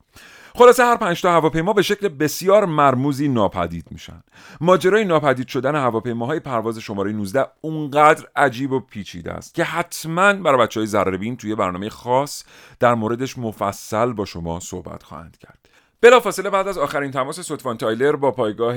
خلاصه 0.58 0.84
هر 0.86 0.96
پنج 0.96 1.22
تا 1.22 1.32
هواپیما 1.32 1.74
به 1.74 1.82
شکل 1.82 2.08
بسیار 2.08 2.66
مرموزی 2.66 3.28
ناپدید 3.28 3.86
میشن. 3.92 4.24
ماجرای 4.62 5.06
ناپدید 5.06 5.48
شدن 5.48 5.76
هواپیماهای 5.76 6.40
پرواز 6.40 6.78
شماره 6.78 7.12
19 7.12 7.46
اونقدر 7.62 8.28
عجیب 8.36 8.72
و 8.72 8.80
پیچیده 8.80 9.32
است 9.32 9.56
که 9.56 9.64
حتما 9.64 10.34
برای 10.34 10.58
بچه 10.58 10.80
های 10.80 11.36
توی 11.36 11.56
برنامه 11.56 11.90
خاص 11.90 12.44
در 12.80 12.94
موردش 12.94 13.38
مفصل 13.38 14.14
با 14.14 14.26
شما 14.26 14.60
صحبت 14.60 15.04
خواهند 15.04 15.38
کرد. 15.38 15.65
بلافاصله 16.06 16.50
بعد 16.50 16.68
از 16.68 16.78
آخرین 16.78 17.12
تماس 17.12 17.40
ستوان 17.40 17.78
تایلر 17.78 18.16
با 18.16 18.32
پایگاه 18.32 18.76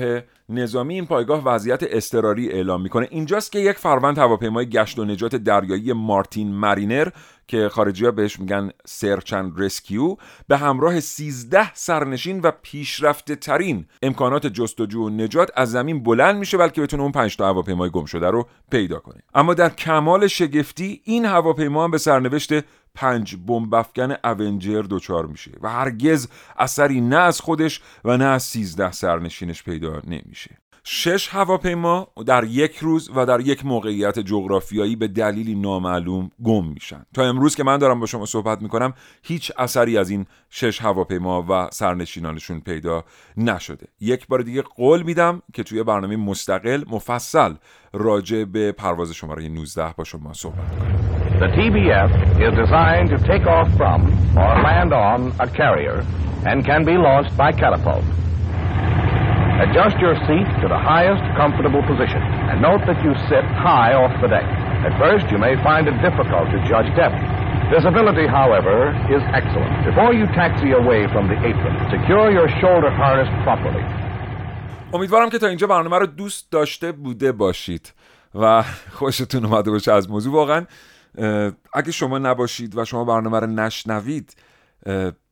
نظامی 0.49 0.93
این 0.93 1.05
پایگاه 1.05 1.43
وضعیت 1.43 1.79
اضطراری 1.83 2.51
اعلام 2.51 2.81
می‌کنه. 2.81 3.07
اینجاست 3.11 3.51
که 3.51 3.59
یک 3.59 3.77
فروند 3.77 4.17
هواپیمای 4.17 4.69
گشت 4.69 4.99
و 4.99 5.05
نجات 5.05 5.35
دریایی 5.35 5.93
مارتین 5.93 6.53
مارینر 6.53 7.09
که 7.47 7.69
خارجی 7.69 8.05
ها 8.05 8.11
بهش 8.11 8.39
میگن 8.39 8.71
search 8.85 9.33
and 9.33 9.53
rescue 9.57 10.15
به 10.47 10.57
همراه 10.57 10.99
13 10.99 11.73
سرنشین 11.73 12.39
و 12.39 12.51
پیشرفته 12.61 13.35
ترین 13.35 13.85
امکانات 14.01 14.47
جستجو 14.47 15.05
و 15.05 15.09
نجات 15.09 15.51
از 15.55 15.71
زمین 15.71 16.03
بلند 16.03 16.35
میشه 16.35 16.57
بلکه 16.57 16.81
بتونه 16.81 17.03
اون 17.03 17.11
5 17.11 17.37
تا 17.37 17.47
هواپیمای 17.47 17.89
گم 17.89 18.05
شده 18.05 18.27
رو 18.27 18.47
پیدا 18.71 18.99
کنه. 18.99 19.21
اما 19.35 19.53
در 19.53 19.69
کمال 19.69 20.27
شگفتی 20.27 21.01
این 21.03 21.25
هواپیما 21.25 21.83
هم 21.83 21.91
به 21.91 21.97
سرنوشت 21.97 22.53
پنج 22.95 23.35
بمب 23.47 23.73
افکن 23.73 24.15
اونجر 24.23 24.85
دچار 24.89 25.25
میشه 25.25 25.51
و 25.61 25.69
هرگز 25.69 26.27
اثری 26.57 27.01
نه 27.01 27.17
از 27.17 27.41
خودش 27.41 27.81
و 28.05 28.17
نه 28.17 28.25
از 28.25 28.43
13 28.43 28.91
سرنشینش 28.91 29.63
پیدا 29.63 30.01
نمیشه. 30.07 30.57
شش 30.83 31.27
هواپیما 31.27 32.07
در 32.25 32.43
یک 32.43 32.77
روز 32.77 33.09
و 33.15 33.25
در 33.25 33.39
یک 33.39 33.65
موقعیت 33.65 34.19
جغرافیایی 34.19 34.95
به 34.95 35.07
دلیلی 35.07 35.55
نامعلوم 35.55 36.31
گم 36.43 36.67
میشن. 36.67 37.05
تا 37.13 37.23
امروز 37.23 37.55
که 37.55 37.63
من 37.63 37.77
دارم 37.77 37.99
با 37.99 38.05
شما 38.05 38.25
صحبت 38.25 38.61
می‌کنم 38.61 38.93
هیچ 39.23 39.51
اثری 39.57 39.97
از 39.97 40.09
این 40.09 40.25
شش 40.49 40.81
هواپیما 40.81 41.45
و 41.49 41.69
سرنشینانشون 41.71 42.59
پیدا 42.59 43.05
نشده. 43.37 43.87
یک 43.99 44.27
بار 44.27 44.41
دیگه 44.41 44.61
قول 44.61 45.03
میدم 45.03 45.41
که 45.53 45.63
توی 45.63 45.83
برنامه 45.83 46.15
مستقل 46.15 46.83
مفصل 46.87 47.53
راجع 47.93 48.43
به 48.43 48.71
پرواز 48.71 49.11
شماره 49.11 49.49
19 49.49 49.93
با 49.97 50.03
شما 50.03 50.33
صحبت 50.33 50.79
کنم 50.79 51.18
The 51.42 51.48
TBF 51.56 52.10
is 52.46 52.52
designed 52.54 53.08
to 53.10 53.18
take 53.18 53.46
off 53.46 53.68
from 53.76 54.06
or 54.38 54.50
land 54.62 54.92
on 54.92 55.32
a 55.40 55.48
carrier 55.48 56.06
and 56.46 56.64
can 56.64 56.84
be 56.84 56.96
launched 56.96 57.36
by 57.36 57.50
catapult. 57.52 58.04
Adjust 59.64 59.96
your 59.98 60.14
seat 60.26 60.48
to 60.62 60.66
the 60.74 60.80
highest 60.92 61.22
comfortable 61.36 61.82
position 61.86 62.22
and 62.50 62.60
note 62.60 62.82
that 62.86 62.98
you 63.04 63.12
sit 63.30 63.44
high 63.68 63.94
off 63.94 64.12
the 64.20 64.28
deck. 64.28 64.46
At 64.86 64.92
first, 64.98 65.30
you 65.32 65.38
may 65.38 65.54
find 65.68 65.88
it 65.90 65.96
difficult 66.02 66.46
to 66.54 66.58
judge 66.70 66.90
depth. 66.96 67.18
Visibility, 67.70 68.26
however, 68.26 68.76
is 69.16 69.22
excellent. 69.40 69.72
Before 69.90 70.12
you 70.12 70.26
taxi 70.42 70.70
away 70.72 71.00
from 71.14 71.24
the 71.30 71.38
apron, 71.50 71.74
secure 71.94 72.30
your 72.30 72.48
shoulder 72.60 72.90
harness 72.90 73.30
properly. 73.44 73.84
امیدوارم 74.94 75.30
که 75.30 75.38
تا 75.38 75.46
اینجا 75.46 75.66
برنامه 75.66 75.98
رو 75.98 76.06
دوست 76.06 76.50
داشته 76.52 76.92
بوده 76.92 77.32
باشید 77.32 77.92
و 78.34 78.62
خوشتون 78.90 79.44
اومده 79.44 79.70
باشه 79.70 79.92
از 79.92 80.10
موضوع 80.10 80.34
واقعا 80.34 80.64
اگه 81.73 81.91
شما 81.91 82.17
نباشید 82.17 82.77
و 82.77 82.85
شما 82.85 83.05
برنامه 83.05 83.39
رو 83.39 83.47
نشنوید 83.47 84.35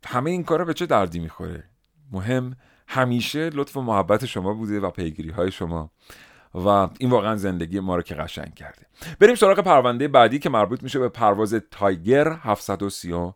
همه 0.06 0.32
این 0.32 0.44
کارا 0.44 0.66
به 0.66 0.74
چه 0.74 0.86
دردی 0.86 1.20
می‌خوره؟ 1.20 1.64
مهم 2.12 2.56
همیشه 2.88 3.50
لطف 3.54 3.78
و 3.78 3.82
محبت 3.82 4.26
شما 4.26 4.54
بوده 4.54 4.80
و 4.80 4.90
پیگیری 4.90 5.30
های 5.30 5.52
شما. 5.52 5.92
و 6.56 6.68
این 6.68 7.10
واقعا 7.10 7.36
زندگی 7.36 7.80
ما 7.80 7.96
رو 7.96 8.02
که 8.02 8.16
قشنگ 8.16 8.54
کرده. 8.54 8.82
بریم 9.20 9.36
سراغ 9.36 9.60
پرونده 9.60 10.08
بعدی 10.08 10.40
که 10.40 10.50
مربوط 10.50 10.84
میشه 10.84 11.00
به 11.00 11.10
پرواز 11.10 11.54
تایگر 11.72 12.28
739 12.28 13.34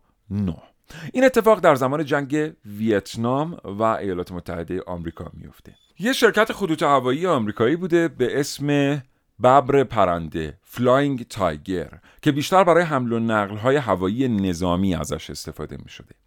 این 1.14 1.24
اتفاق 1.24 1.60
در 1.60 1.76
زمان 1.76 2.06
جنگ 2.06 2.54
ویتنام 2.66 3.58
و 3.64 3.84
ایالات 3.84 4.32
متحده 4.32 4.82
آمریکا 4.88 5.32
میفته. 5.34 5.76
یه 6.00 6.14
شرکت 6.14 6.52
خطوط 6.54 6.84
هوایی 6.84 7.28
آمریکایی 7.28 7.76
بوده 7.76 8.08
به 8.08 8.40
اسم 8.40 9.02
ببر 9.44 9.84
پرنده 9.84 10.58
Flying 10.64 11.28
Tiger 11.28 12.00
که 12.22 12.32
بیشتر 12.32 12.64
برای 12.64 12.84
حمل 12.84 13.14
و 13.14 13.20
نقل 13.20 13.58
های 13.58 13.76
هوایی 13.76 14.28
نظامی 14.28 14.96
ازش 14.96 15.30
استفاده 15.30 15.78
می 15.84 15.90
شده. 15.90 16.21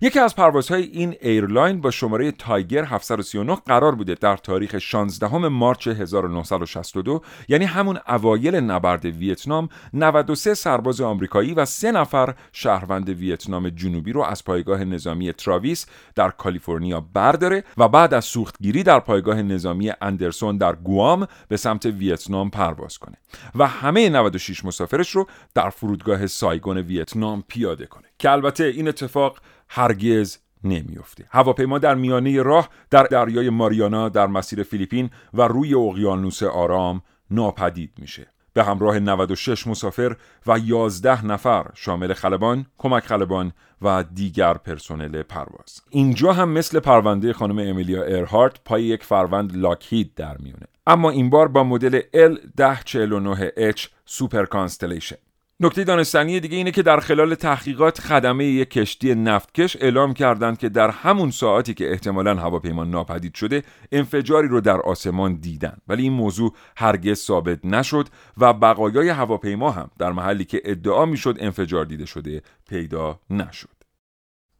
یکی 0.00 0.18
از 0.18 0.36
پروازهای 0.36 0.82
این 0.82 1.16
airline 1.20 1.80
با 1.80 1.90
شماره 1.90 2.32
Tiger 2.32 2.84
739 2.84 3.54
قرار 3.54 3.94
بوده 3.94 4.14
در 4.14 4.36
تاریخ 4.36 4.78
16 4.78 5.36
March 5.36 5.88
1962 5.88 7.20
یعنی 7.48 7.64
همون 7.64 7.98
اوایل 8.08 8.54
نبرد 8.54 9.04
ویتنام 9.04 9.68
93 9.92 10.54
سرباز 10.54 11.00
آمریکایی 11.00 11.54
و 11.54 11.64
سه 11.64 11.92
نفر 11.92 12.34
شهروند 12.52 13.08
ویتنام 13.08 13.68
جنوبی 13.68 14.12
رو 14.12 14.22
از 14.22 14.44
پایگاه 14.44 14.84
نظامی 14.84 15.32
تراویس 15.32 15.86
در 16.14 16.30
کالیفرنیا 16.30 17.00
برداره 17.00 17.64
و 17.76 17.88
بعد 17.88 18.14
از 18.14 18.24
سوختگیری 18.24 18.82
در 18.82 19.00
پایگاه 19.00 19.42
نظامی 19.42 19.92
اندرسون 20.00 20.56
در 20.56 20.74
گوام 20.74 21.26
به 21.48 21.56
سمت 21.56 21.86
ویتنام 21.86 22.50
پرواز 22.50 22.98
کنه 22.98 23.16
و 23.54 23.66
همه 23.66 24.08
96 24.08 24.64
مسافرش 24.64 25.10
رو 25.10 25.26
در 25.54 25.70
فرودگاه 25.70 26.26
سایگون 26.26 26.78
ویتنام 26.78 27.44
پیاده 27.48 27.86
کنه 27.86 28.04
که 28.18 28.30
البته 28.30 28.64
این 28.64 28.88
اتفاق 28.88 29.38
هرگز 29.72 30.38
نمی‌افته 30.64 31.26
هواپیما 31.30 31.78
در 31.78 31.94
میانه 31.94 32.42
راه 32.42 32.68
در 32.90 33.02
دریای 33.02 33.50
ماریانا 33.50 34.08
در 34.08 34.26
مسیر 34.26 34.62
فیلیپین 34.62 35.10
و 35.34 35.42
روی 35.42 35.74
اقیانوس 35.74 36.42
آرام 36.42 37.02
ناپدید 37.30 37.92
میشه 37.98 38.26
به 38.52 38.64
همراه 38.64 38.98
96 38.98 39.66
مسافر 39.66 40.16
و 40.46 40.58
11 40.58 41.26
نفر 41.26 41.66
شامل 41.74 42.12
خلبان، 42.12 42.66
کمک 42.78 43.04
خلبان 43.04 43.52
و 43.82 44.04
دیگر 44.14 44.54
پرسنل 44.54 45.22
پرواز. 45.22 45.80
اینجا 45.90 46.32
هم 46.32 46.48
مثل 46.48 46.80
پرونده 46.80 47.32
خانم 47.32 47.58
امیلیا 47.58 48.02
ارهارت 48.02 48.60
پای 48.64 48.84
یک 48.84 49.04
فروند 49.04 49.56
لاکهید 49.56 50.14
در 50.14 50.36
میونه. 50.38 50.66
اما 50.86 51.10
این 51.10 51.30
بار 51.30 51.48
با 51.48 51.64
مدل 51.64 52.00
L1049H 52.00 53.88
Super 54.04 54.44
Constellation. 54.44 55.16
نکته 55.62 55.84
دانستنی 55.84 56.40
دیگه 56.40 56.56
اینه 56.56 56.70
که 56.70 56.82
در 56.82 57.00
خلال 57.00 57.34
تحقیقات 57.34 58.00
خدمه 58.00 58.44
یک 58.44 58.70
کشتی 58.70 59.14
نفتکش 59.14 59.76
اعلام 59.80 60.14
کردند 60.14 60.58
که 60.58 60.68
در 60.68 60.90
همون 60.90 61.30
ساعتی 61.30 61.74
که 61.74 61.90
احتمالا 61.90 62.34
هواپیما 62.34 62.84
ناپدید 62.84 63.34
شده 63.34 63.62
انفجاری 63.92 64.48
رو 64.48 64.60
در 64.60 64.80
آسمان 64.80 65.34
دیدن. 65.34 65.76
ولی 65.88 66.02
این 66.02 66.12
موضوع 66.12 66.54
هرگز 66.76 67.18
ثابت 67.18 67.64
نشد 67.64 68.08
و 68.38 68.52
بقایای 68.52 69.08
هواپیما 69.08 69.70
هم 69.70 69.90
در 69.98 70.12
محلی 70.12 70.44
که 70.44 70.62
ادعا 70.64 71.04
می‌شد 71.06 71.36
انفجار 71.40 71.84
دیده 71.84 72.06
شده 72.06 72.42
پیدا 72.68 73.20
نشد. 73.30 73.68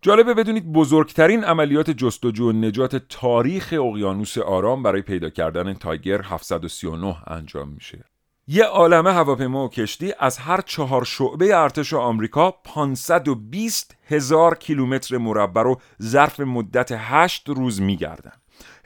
جالبه 0.03 0.35
بدونید 0.35 0.73
بزرگترین 0.73 1.45
عملیات 1.45 1.91
جستجو 1.91 2.49
و 2.49 2.53
نجات 2.53 2.97
تاریخ 2.97 3.75
اقیانوس 3.79 4.39
آرام 4.39 4.83
برای 4.83 5.03
پیدا 5.03 5.31
کردن 5.31 5.75
تایگر 5.75 6.23
739 6.23 7.17
انجام 7.27 7.69
میشه. 7.69 8.10
یه 8.53 8.65
عالمه 8.65 9.13
هواپیما 9.13 9.65
و 9.65 9.69
کشتی 9.69 10.15
از 10.19 10.39
هر 10.39 10.61
چهار 10.61 11.05
شعبه 11.05 11.57
ارتش 11.57 11.95
آمریکا 11.95 12.51
520 12.51 13.97
هزار 14.07 14.55
کیلومتر 14.55 15.19
مربع 15.19 15.63
رو 15.63 15.81
ظرف 16.03 16.41
مدت 16.41 16.93
8 16.97 17.49
روز 17.49 17.81
میگردن. 17.81 18.33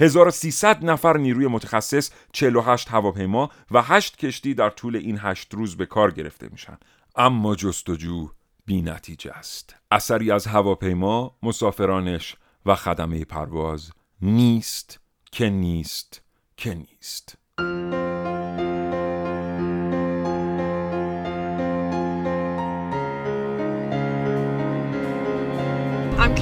1300 0.01 0.85
نفر 0.85 1.17
نیروی 1.17 1.47
متخصص 1.47 2.11
48 2.33 2.89
هواپیما 2.89 3.51
و 3.71 3.83
8 3.83 4.17
کشتی 4.17 4.55
در 4.55 4.71
طول 4.71 4.97
این 4.97 5.19
8 5.19 5.55
روز 5.55 5.77
به 5.77 5.87
کار 5.87 6.11
گرفته 6.11 6.49
میشن. 6.53 6.77
اما 7.17 7.55
جستجو 7.55 8.29
بی 8.67 8.83
نتیجه 8.83 9.33
است. 9.33 9.77
اثری 9.91 10.31
از 10.31 10.47
هواپیما 10.47 11.37
مسافرانش 11.43 12.37
و 12.67 12.75
خدمه 12.75 13.25
پرواز 13.25 13.93
نیست 14.23 15.01
که 15.33 15.51
نیست 15.51 16.23
که 16.57 16.75
نیست. 16.75 17.44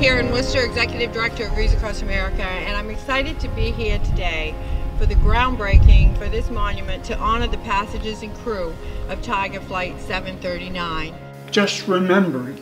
I'm 0.02 0.08
Karen 0.08 0.32
Worcester, 0.32 0.64
Executive 0.64 1.12
Director 1.12 1.46
of 1.46 1.56
Rees 1.56 1.72
Across 1.74 2.02
America, 2.02 2.42
and 2.42 2.76
I'm 2.76 2.90
excited 2.90 3.38
to 3.38 3.46
be 3.50 3.70
here 3.70 4.00
today 4.00 4.52
for 4.98 5.06
the 5.06 5.14
groundbreaking 5.14 6.18
for 6.18 6.28
this 6.28 6.50
monument 6.50 7.04
to 7.04 7.16
honor 7.18 7.46
the 7.46 7.58
passengers 7.58 8.20
and 8.22 8.34
crew 8.38 8.74
of 9.08 9.22
Tiger 9.22 9.60
Flight 9.60 10.00
739. 10.00 11.14
Just 11.52 11.86
remembering 11.86 12.60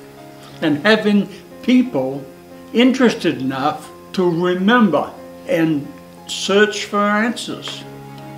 and 0.61 0.87
having 0.87 1.31
people 1.63 2.23
interested 2.75 3.39
enough 3.39 3.91
to 4.13 4.31
remember 4.31 5.11
and 5.49 5.91
search 6.27 6.85
for 6.85 7.01
answers. 7.01 7.83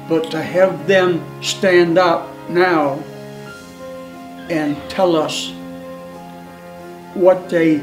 But 0.08 0.30
to 0.30 0.40
have 0.40 0.86
them 0.86 1.42
stand 1.42 1.98
up 1.98 2.28
now 2.48 3.02
and 4.48 4.76
tell 4.88 5.16
us 5.16 5.50
what 7.14 7.48
they 7.48 7.82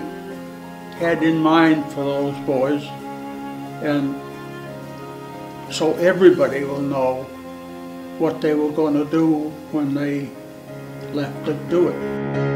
had 1.00 1.24
in 1.24 1.38
mind 1.38 1.86
for 1.94 2.04
those 2.04 2.38
boys, 2.46 2.84
and 3.82 4.14
so 5.74 5.94
everybody 5.96 6.66
will 6.66 6.82
know 6.82 7.24
what 8.20 8.42
they 8.42 8.54
were 8.54 8.72
going 8.72 8.94
to 8.96 9.06
do 9.10 9.50
when 9.72 9.94
they 9.94 10.30
left 11.14 11.46
to 11.46 11.54
do 11.70 11.88
it. 11.88 12.49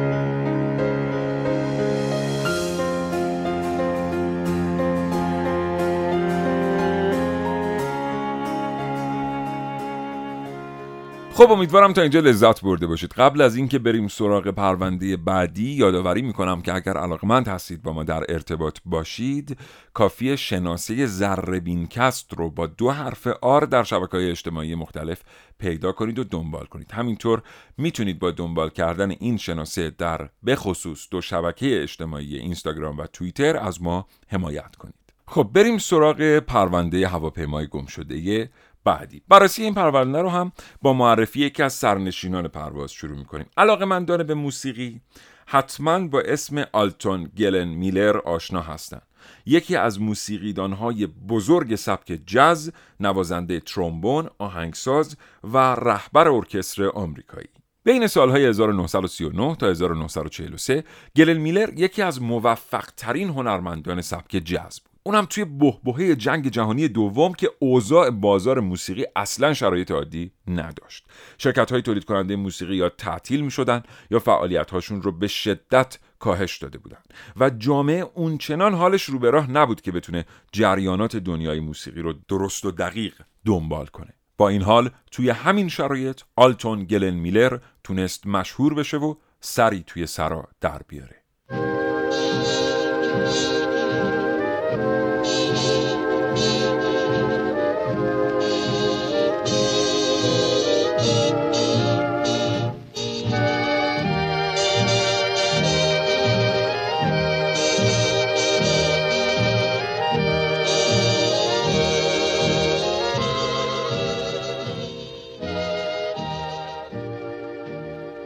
خب 11.36 11.52
امیدوارم 11.52 11.94
تا 11.94 12.02
اینجا 12.02 12.20
لذت 12.20 12.62
برده 12.62 12.88
باشید. 12.88 13.14
قبل 13.14 13.42
از 13.42 13.56
اینکه 13.56 13.80
بریم 13.80 14.08
سراغ 14.08 14.48
پرونده 14.48 15.18
بعدی 15.18 15.72
یادآوری 15.72 16.22
می‌کنم 16.22 16.62
که 16.62 16.74
اگر 16.76 16.98
علاقمند 16.98 17.48
هستید 17.48 17.82
با 17.82 17.94
ما 17.94 18.04
در 18.04 18.26
ارتباط 18.30 18.78
باشید 18.86 19.58
کافی 19.94 20.38
شناسه 20.38 21.06
ذربینکست 21.06 22.34
رو 22.34 22.50
با 22.50 22.68
دو 22.68 22.92
حرف 22.92 23.28
آر 23.28 23.66
در 23.66 23.84
شبکه 23.84 24.18
های 24.18 24.32
اجتماعی 24.32 24.76
مختلف 24.76 25.22
پیدا 25.60 25.92
کنید 25.92 26.20
و 26.20 26.24
دنبال 26.24 26.66
کنید. 26.66 26.92
همینطور 26.92 27.42
می‌تونید 27.78 28.20
با 28.20 28.32
دنبال 28.32 28.70
کردن 28.70 29.12
این 29.12 29.38
شناسه 29.38 29.90
در 29.90 30.30
بخصوص 30.46 31.08
دو 31.12 31.22
شبکه 31.22 31.82
اجتماعی 31.84 32.38
اینستاگرام 32.38 32.98
و 32.98 33.08
توییتر 33.08 33.58
از 33.58 33.82
ما 33.82 34.08
حمایت 34.28 34.76
کنید. 34.76 34.96
خب 35.28 35.50
بریم 35.54 35.78
سراغ 35.78 36.40
پرونده 36.40 37.08
هواپیمای 37.08 37.68
گم 37.68 37.86
شده 37.86 38.50
بعدی. 38.84 39.22
بررسی 39.28 39.64
این 39.64 39.74
پرونده 39.74 40.22
رو 40.22 40.30
هم 40.30 40.52
با 40.82 40.94
معرفی 40.94 41.40
یکی 41.40 41.64
از 41.64 41.74
سرنشینان 41.74 42.48
پرواز 42.48 42.92
شروع 42.92 43.18
می‌کنیم. 43.18 43.46
علاقه 43.58 43.86
من 43.86 44.06
داره 44.06 44.24
به 44.24 44.34
موسیقی 44.34 45.02
حتما 45.46 46.08
با 46.08 46.22
اسم 46.22 46.66
آلتون 46.72 47.24
گلن 47.38 47.68
میلر 47.68 48.18
آشنا 48.18 48.62
هستن 48.62 49.02
یکی 49.46 49.76
از 49.76 50.02
موسیقیدانهای 50.02 51.08
بزرگ 51.08 51.76
سبک 51.76 52.20
جز 52.28 52.72
نوازنده 53.00 53.60
ترومبون 53.60 54.30
آهنگساز 54.38 55.18
و 55.44 55.58
رهبر 55.58 56.28
ارکستر 56.28 56.88
آمریکایی. 56.88 57.48
بین 57.84 58.08
سالهای 58.08 58.46
1939 58.46 59.56
تا 59.56 59.68
1943 59.68 60.84
گلن 61.16 61.38
میلر 61.38 61.74
یکی 61.76 62.02
از 62.02 62.22
موفق 62.22 62.86
ترین 62.98 63.30
هنرمندان 63.30 64.02
سبک 64.02 64.32
جز 64.32 64.80
بود. 64.80 64.93
اونم 65.06 65.26
توی 65.26 65.46
بهبهه 65.46 66.16
جنگ 66.16 66.50
جهانی 66.50 66.88
دوم 66.88 67.34
که 67.34 67.50
اوضاع 67.60 68.10
بازار 68.10 68.60
موسیقی 68.60 69.06
اصلا 69.16 69.54
شرایط 69.54 69.92
عادی 69.92 70.32
نداشت. 70.48 71.06
شرکت 71.38 71.72
های 71.72 71.82
تولید 71.82 72.06
کننده 72.06 72.36
موسیقی 72.36 72.76
یا 72.76 72.90
تعطیل 72.90 73.42
می 73.42 73.52
شدن 73.52 73.84
یا 74.12 74.20
فعالیت 74.20 74.72
هاشون 74.72 75.02
رو 75.02 75.12
به 75.12 75.28
شدت 75.28 75.98
کاهش 76.20 76.58
داده 76.58 76.78
بودن. 76.78 76.98
و 77.40 77.50
جامعه 77.50 78.06
اونچنان 78.14 78.74
حالش 78.74 79.04
رو 79.04 79.20
به 79.20 79.30
راه 79.30 79.52
نبود 79.52 79.82
که 79.82 79.92
بتونه 79.92 80.26
جریانات 80.52 81.16
دنیای 81.16 81.60
موسیقی 81.60 82.02
رو 82.02 82.14
درست 82.28 82.66
و 82.66 82.72
دقیق 82.72 83.14
دنبال 83.46 83.86
کنه. 83.86 84.14
با 84.38 84.50
این 84.50 84.62
حال 84.62 84.90
توی 85.12 85.30
همین 85.30 85.70
شرایط 85.70 86.22
آلتون 86.36 86.86
گلن 86.86 87.14
میلر 87.14 87.60
تونست 87.84 88.28
مشهور 88.28 88.74
بشه 88.74 88.98
و 88.98 89.16
سری 89.40 89.84
توی 89.88 90.06
سرا 90.06 90.48
در 90.62 90.82
بیاره. 90.88 91.24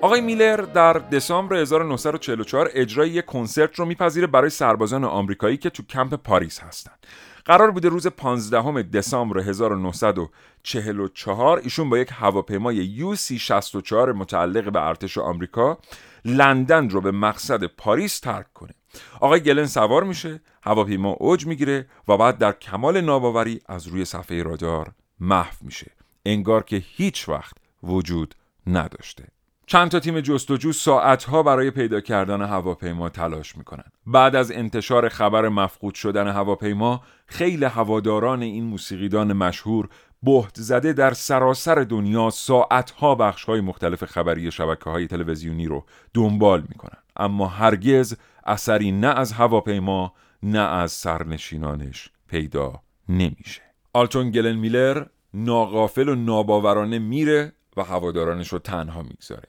آقای 0.01 0.21
میلر 0.21 0.57
در 0.57 0.93
دسامبر 0.93 1.55
1944 1.55 2.69
اجرای 2.73 3.09
یک 3.09 3.25
کنسرت 3.25 3.75
رو 3.75 3.85
میپذیره 3.85 4.27
برای 4.27 4.49
سربازان 4.49 5.03
آمریکایی 5.03 5.57
که 5.57 5.69
تو 5.69 5.83
کمپ 5.83 6.15
پاریس 6.15 6.59
هستند. 6.59 7.07
قرار 7.45 7.71
بوده 7.71 7.89
روز 7.89 8.07
15 8.07 8.81
دسامبر 8.81 9.39
1944 9.39 11.59
ایشون 11.63 11.89
با 11.89 11.97
یک 11.97 12.09
هواپیمای 12.11 12.75
UC 12.75 13.39
64 13.39 14.13
متعلق 14.13 14.71
به 14.71 14.87
ارتش 14.87 15.17
آمریکا 15.17 15.77
لندن 16.25 16.89
رو 16.89 17.01
به 17.01 17.11
مقصد 17.11 17.63
پاریس 17.63 18.19
ترک 18.19 18.53
کنه. 18.53 18.73
آقای 19.19 19.39
گلن 19.39 19.65
سوار 19.65 20.03
میشه، 20.03 20.41
هواپیما 20.63 21.09
اوج 21.09 21.45
می‌گیره 21.45 21.87
و 22.07 22.17
بعد 22.17 22.37
در 22.37 22.51
کمال 22.51 23.01
ناباوری 23.01 23.61
از 23.65 23.87
روی 23.87 24.05
صفحه 24.05 24.43
رادار 24.43 24.91
محو 25.19 25.55
میشه. 25.61 25.91
انگار 26.25 26.63
که 26.63 26.83
هیچ 26.85 27.29
وقت 27.29 27.55
وجود 27.83 28.35
نداشته. 28.67 29.36
چند 29.69 29.91
تا 29.91 29.99
تیم 29.99 30.19
جستجو 30.19 30.71
ساعتها 30.71 31.43
برای 31.43 31.71
پیدا 31.71 32.01
کردن 32.01 32.41
هواپیما 32.41 33.09
تلاش 33.09 33.57
می‌کنن. 33.57 33.83
بعد 34.05 34.35
از 34.35 34.51
انتشار 34.51 35.09
خبر 35.09 35.49
مفقود 35.49 35.95
شدن 35.95 36.27
هواپیما، 36.27 37.01
خیلی 37.25 37.65
هواداران 37.65 38.41
این 38.41 38.63
موسیقیدان 38.63 39.33
مشهور 39.33 39.89
بهت 40.23 40.55
زده 40.55 40.93
در 40.93 41.13
سراسر 41.13 41.75
دنیا 41.75 42.29
ساعتها 42.29 43.15
بخش 43.15 43.43
های 43.43 43.61
مختلف 43.61 44.05
خبری 44.05 44.51
شبکه 44.51 44.89
های 44.89 45.07
تلویزیونی 45.07 45.65
رو 45.65 45.85
دنبال 46.13 46.63
می‌کنن. 46.69 46.97
اما 47.15 47.47
هرگز 47.47 48.15
اثری 48.45 48.91
نه 48.91 49.07
از 49.07 49.31
هواپیما 49.31 50.13
نه 50.43 50.59
از 50.59 50.91
سرنشینانش 50.91 52.09
پیدا 52.27 52.81
نمیشه. 53.09 53.61
آلتون 53.93 54.31
گلن 54.31 54.55
میلر 54.55 55.05
ناقافل 55.33 56.09
و 56.09 56.15
ناباورانه 56.15 56.99
میره 56.99 57.53
و 57.77 57.83
هوادارانش 57.83 58.47
رو 58.47 58.59
تنها 58.59 59.01
می‌گذاره. 59.01 59.47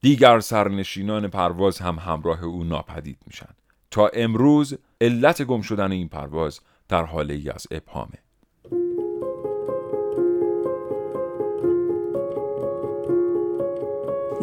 دیگر 0.00 0.40
سرنشینان 0.40 1.28
پرواز 1.28 1.78
هم 1.78 1.94
همراه 1.94 2.44
او 2.44 2.64
ناپدید 2.64 3.18
میشن 3.26 3.54
تا 3.90 4.08
امروز 4.14 4.78
علت 5.00 5.42
گم 5.42 5.60
شدن 5.60 5.92
این 5.92 6.08
پرواز 6.08 6.60
در 6.88 7.04
حاله 7.04 7.34
ای 7.34 7.50
از 7.50 7.66
ابهامه 7.70 8.18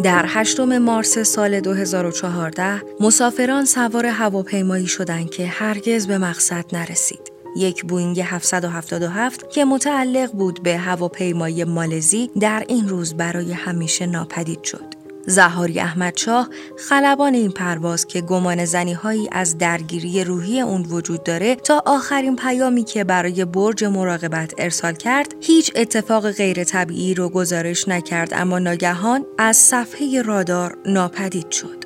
در 0.03 0.25
هشتم 0.27 0.77
مارس 0.77 1.17
سال 1.17 1.59
2014 1.59 2.81
مسافران 2.99 3.65
سوار 3.65 4.05
هواپیمایی 4.05 4.87
شدند 4.87 5.29
که 5.29 5.47
هرگز 5.47 6.07
به 6.07 6.17
مقصد 6.17 6.65
نرسید. 6.73 7.31
یک 7.57 7.85
بوینگ 7.85 8.19
777 8.19 9.49
که 9.49 9.65
متعلق 9.65 10.31
بود 10.31 10.63
به 10.63 10.77
هواپیمای 10.77 11.63
مالزی 11.63 12.29
در 12.39 12.65
این 12.67 12.89
روز 12.89 13.13
برای 13.13 13.51
همیشه 13.51 14.05
ناپدید 14.05 14.63
شد. 14.63 14.94
زهاری 15.27 15.79
احمدشاه 15.79 16.47
خلبان 16.89 17.33
این 17.33 17.51
پرواز 17.51 18.07
که 18.07 18.21
گمان 18.21 18.65
زنی 18.65 18.93
هایی 18.93 19.29
از 19.31 19.57
درگیری 19.57 20.23
روحی 20.23 20.61
اون 20.61 20.81
وجود 20.91 21.23
داره 21.23 21.55
تا 21.55 21.83
آخرین 21.85 22.35
پیامی 22.35 22.83
که 22.83 23.03
برای 23.03 23.45
برج 23.45 23.83
مراقبت 23.83 24.53
ارسال 24.59 24.93
کرد 24.93 25.35
هیچ 25.41 25.71
اتفاق 25.75 26.31
غیر 26.31 26.63
طبیعی 26.63 27.13
رو 27.13 27.29
گزارش 27.29 27.87
نکرد 27.87 28.33
اما 28.33 28.59
ناگهان 28.59 29.25
از 29.39 29.57
صفحه 29.57 30.21
رادار 30.21 30.71
ناپدید 30.85 31.51
شد. 31.51 31.85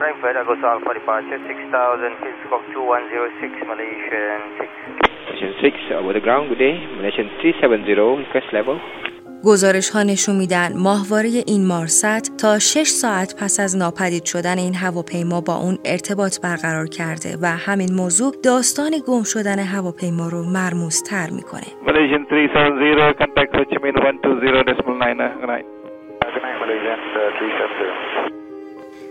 Frankfurt, 0.00 0.32
Agos 0.34 0.64
Alpha 0.64 0.94
departure 0.94 1.36
6000, 1.46 2.16
please 2.24 2.38
scope 2.48 2.64
2106, 2.72 3.52
Malaysian 3.68 4.40
6. 4.56 4.64
Malaysian 5.28 5.52
6, 5.60 5.76
uh, 5.92 6.12
the 6.12 6.24
ground, 6.24 6.48
good 6.48 6.56
day. 6.56 6.72
Malaysian 6.96 7.28
370, 7.44 8.16
request 8.24 8.48
level. 8.52 8.80
گزارش 9.44 9.90
ها 9.90 10.02
نشون 10.02 10.36
میدن 10.36 10.68
ماهواره 10.76 11.28
این 11.46 11.66
مارست 11.66 12.36
تا 12.36 12.58
6 12.58 12.82
ساعت 12.82 13.34
پس 13.40 13.60
از 13.60 13.76
ناپدید 13.76 14.24
شدن 14.24 14.58
این 14.58 14.74
هواپیما 14.74 15.40
با 15.40 15.54
اون 15.56 15.78
ارتباط 15.84 16.40
برقرار 16.40 16.86
کرده 16.86 17.30
و 17.42 17.46
همین 17.46 17.94
موضوع 17.94 18.32
داستان 18.44 18.92
گم 19.06 19.22
شدن 19.22 19.58
هواپیما 19.58 20.28
رو 20.28 20.42
مرموز 20.42 21.02
تر 21.02 21.30
می‌کنه. 21.30 21.68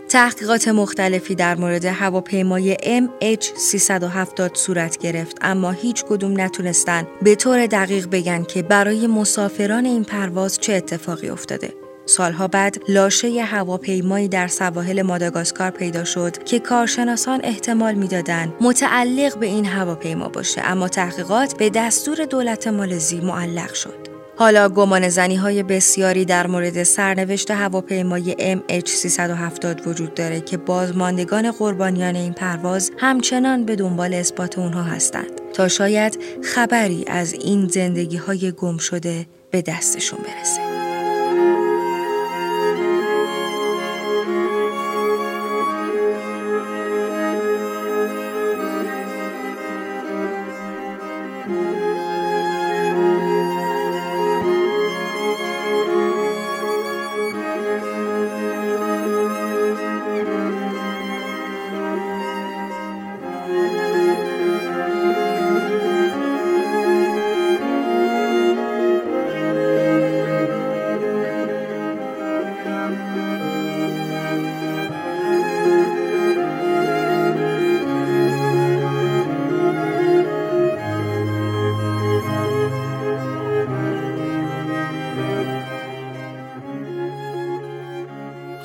تحقیقات 0.10 0.67
مختلفی 0.67 1.36
در 1.36 1.56
مورد 1.56 1.86
هواپیمای 1.86 2.76
MH370 2.76 4.54
صورت 4.54 4.98
گرفت 4.98 5.38
اما 5.41 5.72
هیچ 5.72 6.06
کدوم 6.06 6.41
نتونستن 6.41 7.08
به 7.22 7.36
طور 7.36 7.67
دقیق 7.67 8.08
بگن 8.10 8.43
که 8.43 8.63
برای 8.63 9.08
مسافران 9.08 9.86
این 9.86 10.04
پرواز 10.04 10.58
چه 10.58 10.74
اتفاقی 10.74 11.30
افتاده. 11.30 11.74
سالها 12.06 12.48
بعد 12.48 12.78
لاشه 12.88 13.43
هواپیمایی 13.43 14.28
در 14.28 14.48
سواحل 14.48 15.02
ماداگاسکار 15.02 15.72
پیدا 15.72 16.04
شد 16.04 16.43
که 16.43 16.60
کارشناسان 16.60 17.39
احتمال 17.43 17.93
می‌دادند 17.95 18.54
متعلق 18.62 19.38
به 19.38 19.45
این 19.45 19.65
هواپیما 19.65 20.30
باشه 20.30 20.62
اما 20.65 20.88
تحقیقات 20.88 21.58
به 21.58 21.69
دستور 21.69 22.26
دولت 22.26 22.67
مالزی 22.67 23.22
معلق 23.22 23.74
شد. 23.74 24.09
حالا 24.39 24.69
گمان 24.69 25.10
زنی 25.10 25.36
های 25.36 25.63
بسیاری 25.63 26.25
در 26.25 26.47
مورد 26.47 26.84
سرنوشت 26.84 27.52
هواپیمای 27.52 28.36
MH370 28.56 29.88
وجود 29.88 30.13
داره 30.13 30.41
که 30.41 30.58
بازماندگان 30.58 31.52
قربانیان 31.52 32.15
این 32.15 32.34
پرواز 32.34 32.91
همچنان 32.97 33.65
به 33.65 33.75
دنبال 33.75 34.13
اثبات 34.13 34.60
اونها 34.60 34.84
هستند 34.84 35.41
تا 35.54 35.67
شاید 35.67 36.19
خبری 36.43 37.06
از 37.08 37.34
این 37.34 37.67
زندگی 37.67 38.17
های 38.17 38.52
گم 38.52 38.78
شده 38.78 39.25
به 39.52 39.62
دستشون 39.62 40.19
برسه. 40.19 40.79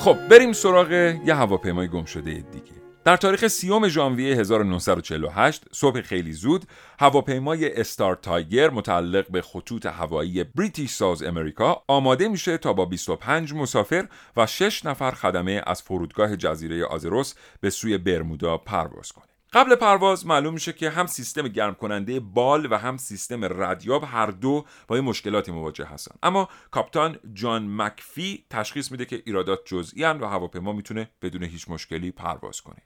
خب 0.05 0.29
بریم 0.29 0.53
سراغ 0.53 0.91
یه 1.27 1.35
هواپیمای 1.35 1.89
گم 1.89 2.05
شده 2.05 2.33
دیگه. 2.33 2.73
در 3.05 3.17
تاریخ 3.17 3.47
سیوم 3.47 3.89
ژانویه 3.89 4.37
1948 4.37 5.65
صبح 5.73 6.01
خیلی 6.01 6.33
زود 6.33 6.65
هواپیمای 6.99 7.81
استار 7.81 8.15
تایگر 8.15 8.71
متعلق 8.71 9.31
به 9.31 9.43
خطوط 9.43 9.87
هوایی 9.87 10.45
بریتیش 10.45 10.91
ساز 10.91 11.23
امریکا 11.23 11.83
آماده 11.89 12.29
میشه 12.29 12.59
تا 12.59 12.73
با 12.73 12.85
25 12.85 13.53
مسافر 13.55 14.09
و 14.37 14.47
6 14.47 14.87
نفر 14.87 15.11
خدمه 15.11 15.63
از 15.67 15.83
فرودگاه 15.83 16.37
جزیره 16.37 16.85
آزروس 16.85 17.35
به 17.61 17.71
سوی 17.71 17.99
برمودا 17.99 18.57
پرواز 18.59 19.13
کنه. 19.13 19.34
قبل 19.55 19.75
پرواز 19.75 20.27
معلوم 20.27 20.55
میشه 20.55 20.73
که 20.73 20.91
هم 20.91 21.07
سیستم 21.07 21.49
گرم 21.49 21.75
کننده 21.75 22.21
بال 22.21 22.73
و 22.73 22.79
هم 22.79 22.97
سیستم 22.97 23.63
ردیاب 23.63 24.05
هر 24.05 24.27
دو 24.27 24.65
با 24.89 24.97
این 24.97 25.05
مشکلاتی 25.05 25.53
مواجه 25.53 25.85
هستن. 25.85 26.15
اما 26.23 26.49
کاپتان 26.71 27.19
جان 27.33 27.83
مکفی 27.83 28.45
تشخیص 28.51 28.91
میده 28.91 29.05
که 29.05 29.23
ایرادات 29.27 29.61
جزئی 29.65 30.05
و 30.05 30.27
هواپیما 30.27 30.73
می‌تونه 30.73 31.11
بدون 31.23 31.43
هیچ 31.43 31.69
مشکلی 31.69 32.11
پرواز 32.11 32.61
کنه. 32.61 32.83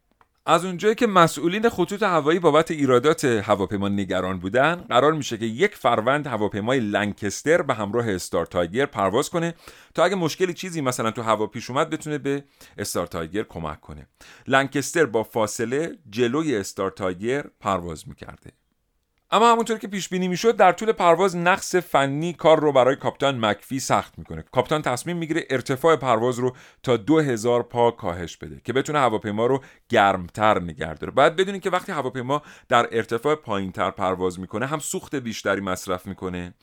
از 0.50 0.64
اونجایی 0.64 0.94
که 0.94 1.06
مسئولین 1.06 1.68
خطوط 1.68 2.02
هوایی 2.02 2.38
بابت 2.38 2.70
ایرادات 2.70 3.24
هواپیما 3.24 3.88
نگران 3.88 4.38
بودن 4.38 4.74
قرار 4.74 5.12
میشه 5.12 5.38
که 5.38 5.44
یک 5.44 5.74
فروند 5.74 6.26
هواپیمای 6.26 6.80
لنکستر 6.80 7.62
به 7.62 7.74
همراه 7.74 8.10
استار 8.10 8.46
تایگر 8.46 8.86
پرواز 8.86 9.30
کنه 9.30 9.54
تا 9.94 10.04
اگه 10.04 10.16
مشکلی 10.16 10.54
چیزی 10.54 10.80
مثلا 10.80 11.10
تو 11.10 11.22
هوا 11.22 11.46
پیش 11.46 11.70
اومد 11.70 11.90
بتونه 11.90 12.18
به 12.18 12.44
استار 12.78 13.06
تایگر 13.06 13.42
کمک 13.42 13.80
کنه. 13.80 14.06
لنکستر 14.46 15.06
با 15.06 15.22
فاصله 15.22 15.98
جلوی 16.10 16.56
استار 16.56 16.90
تایگر 16.90 17.44
پرواز 17.60 18.08
می‌کرده. 18.08 18.50
اما 19.30 19.52
همونطور 19.52 19.78
که 19.78 19.88
پیش 19.88 20.08
بینی 20.08 20.28
می‌شد 20.28 20.56
در 20.56 20.72
طول 20.72 20.92
پرواز 20.92 21.36
نقص 21.36 21.76
فنی 21.76 22.32
کار 22.32 22.60
رو 22.60 22.72
برای 22.72 22.96
کاپیتان 22.96 23.44
مکفی 23.46 23.80
سخت 23.80 24.18
می‌کنه. 24.18 24.44
کاپیتان 24.52 24.82
تصمیم 24.82 25.16
می‌گیره 25.16 25.44
ارتفاع 25.50 25.96
پرواز 25.96 26.38
رو 26.38 26.56
تا 26.82 26.96
2000 26.96 27.62
پا 27.62 27.90
کاهش 27.90 28.36
بده 28.36 28.60
که 28.64 28.72
بتونه 28.72 28.98
هواپیما 28.98 29.46
رو 29.46 29.62
گرمتر 29.88 30.62
نگه 30.62 30.94
داره. 30.94 31.12
باید 31.12 31.36
بدونید 31.36 31.62
که 31.62 31.70
وقتی 31.70 31.92
هواپیما 31.92 32.42
در 32.68 32.88
ارتفاع 32.92 33.34
پایینتر 33.34 33.90
پرواز 33.90 34.40
می‌کنه 34.40 34.66
هم 34.66 34.78
سوخت 34.78 35.14
بیشتری 35.14 35.60
مصرف 35.60 36.06
می‌کنه 36.06 36.54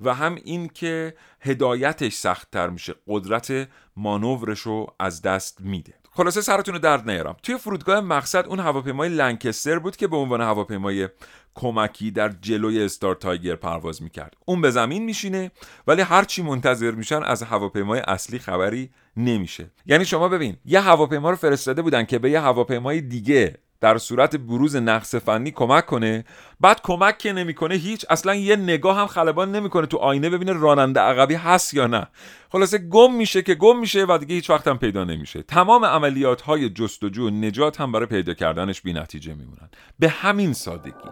و 0.00 0.14
هم 0.14 0.34
این 0.44 0.68
که 0.68 1.14
هدایتش 1.40 2.14
سختتر 2.14 2.68
میشه 2.68 2.94
قدرت 3.06 3.68
مانورش 3.96 4.60
رو 4.60 4.86
از 5.00 5.22
دست 5.22 5.60
میده. 5.60 5.94
خلاصه 6.16 6.40
سرتون 6.40 6.74
رو 6.74 6.80
درد 6.80 7.10
نیارم. 7.10 7.36
توی 7.42 7.58
فرودگاه 7.58 8.00
مقصد 8.00 8.46
اون 8.46 8.60
هواپیمای 8.60 9.08
لنکستر 9.08 9.78
بود 9.78 9.96
که 9.96 10.06
به 10.06 10.16
عنوان 10.16 10.40
هواپیمای 10.40 11.08
کمکی 11.54 12.10
در 12.10 12.28
جلوی 12.28 12.82
استار 12.82 13.14
تایگر 13.14 13.56
پرواز 13.56 14.02
می‌کرد. 14.02 14.36
اون 14.46 14.60
به 14.60 14.70
زمین 14.70 15.04
میشینه 15.04 15.50
ولی 15.86 16.02
هرچی 16.02 16.42
منتظر 16.42 16.90
میشن 16.90 17.22
از 17.22 17.42
هواپیمای 17.42 18.00
اصلی 18.00 18.38
خبری 18.38 18.90
نمیشه. 19.16 19.70
یعنی 19.86 20.04
شما 20.04 20.28
ببین 20.28 20.56
یه 20.64 20.80
هواپیما 20.80 21.30
رو 21.30 21.36
فرستاده 21.36 21.82
بودن 21.82 22.04
که 22.04 22.18
به 22.18 22.30
یه 22.30 22.40
هواپیمای 22.40 23.00
دیگه 23.00 23.58
در 23.84 23.98
صورت 23.98 24.36
بروز 24.36 24.76
نقص 24.76 25.14
فنی 25.14 25.50
کمک 25.50 25.86
کنه. 25.86 26.24
بعد 26.60 26.80
کمک 26.82 27.18
که 27.18 27.32
نمی‌کنه 27.32 27.74
هیچ 27.74 28.06
اصلا 28.10 28.34
یه 28.34 28.56
نگاه 28.56 28.96
هم 28.96 29.06
خلبان 29.06 29.52
نمی‌کنه 29.52 29.86
تو 29.86 29.96
آینه 29.96 30.30
ببینه 30.30 30.52
راننده 30.52 31.00
عقبی 31.00 31.34
هست 31.34 31.74
یا 31.74 31.86
نه. 31.86 32.06
خلاصه 32.52 32.78
گم 32.78 33.14
میشه 33.14 33.42
که 33.42 33.54
گم 33.54 33.78
میشه 33.78 34.04
و 34.08 34.18
دیگه 34.18 34.34
هیچ 34.34 34.50
وقت 34.50 34.68
هم 34.68 34.78
پیدا 34.78 35.04
نمیشه. 35.04 35.42
تمام 35.42 35.84
عملیات 35.84 36.40
های 36.40 36.70
جستجو 36.70 37.26
و 37.26 37.30
نجات 37.30 37.80
هم 37.80 37.92
برای 37.92 38.06
پیدا 38.06 38.34
کردنش 38.34 38.80
بی 38.80 38.92
نتیجه 38.92 39.34
میمونن. 39.34 39.68
به 39.98 40.08
همین 40.08 40.52
سادگی. 40.52 41.10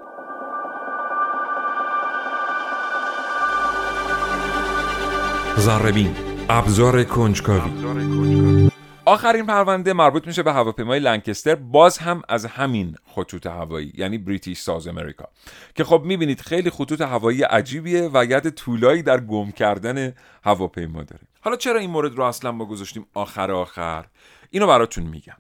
ذره‌بین 5.57 6.15
ابزار 6.49 7.05
کنجکاوی. 7.05 8.72
آخرین 9.05 9.47
پرونده 9.47 9.93
مربوط 9.93 10.27
میشه 10.27 10.43
به 10.43 10.53
هواپیمای 10.53 11.01
لنکستر 11.01 11.55
باز 11.55 11.99
هم 11.99 12.23
از 12.29 12.47
همین 12.47 12.97
خطوط 13.07 13.47
هوایی 13.47 13.93
یعنی 13.95 14.19
British 14.19 14.59
South 14.59 14.87
America. 14.87 15.29
که 15.75 15.85
خب 15.85 16.03
می‌بینید 16.05 16.41
خیلی 16.41 16.71
خطوط 16.71 17.01
هوایی 17.01 17.43
عجیبیه 17.43 18.11
و 18.15 18.25
ید 18.25 18.51
طولایی 18.51 19.03
در 19.03 19.21
گم 19.21 19.51
کردن 19.51 20.15
هواپیما 20.45 21.03
داره. 21.03 21.23
حالا 21.41 21.57
چرا 21.57 21.79
این 21.79 21.91
مورد 21.91 22.15
رو 22.15 22.25
اصلا 22.25 22.53
ما 22.53 22.65
گذاشتیم 22.65 23.07
آخر 23.15 23.51
آخر؟ 23.51 24.05
اینو 24.51 24.67
براتون 24.67 25.05
میگم. 25.05 25.37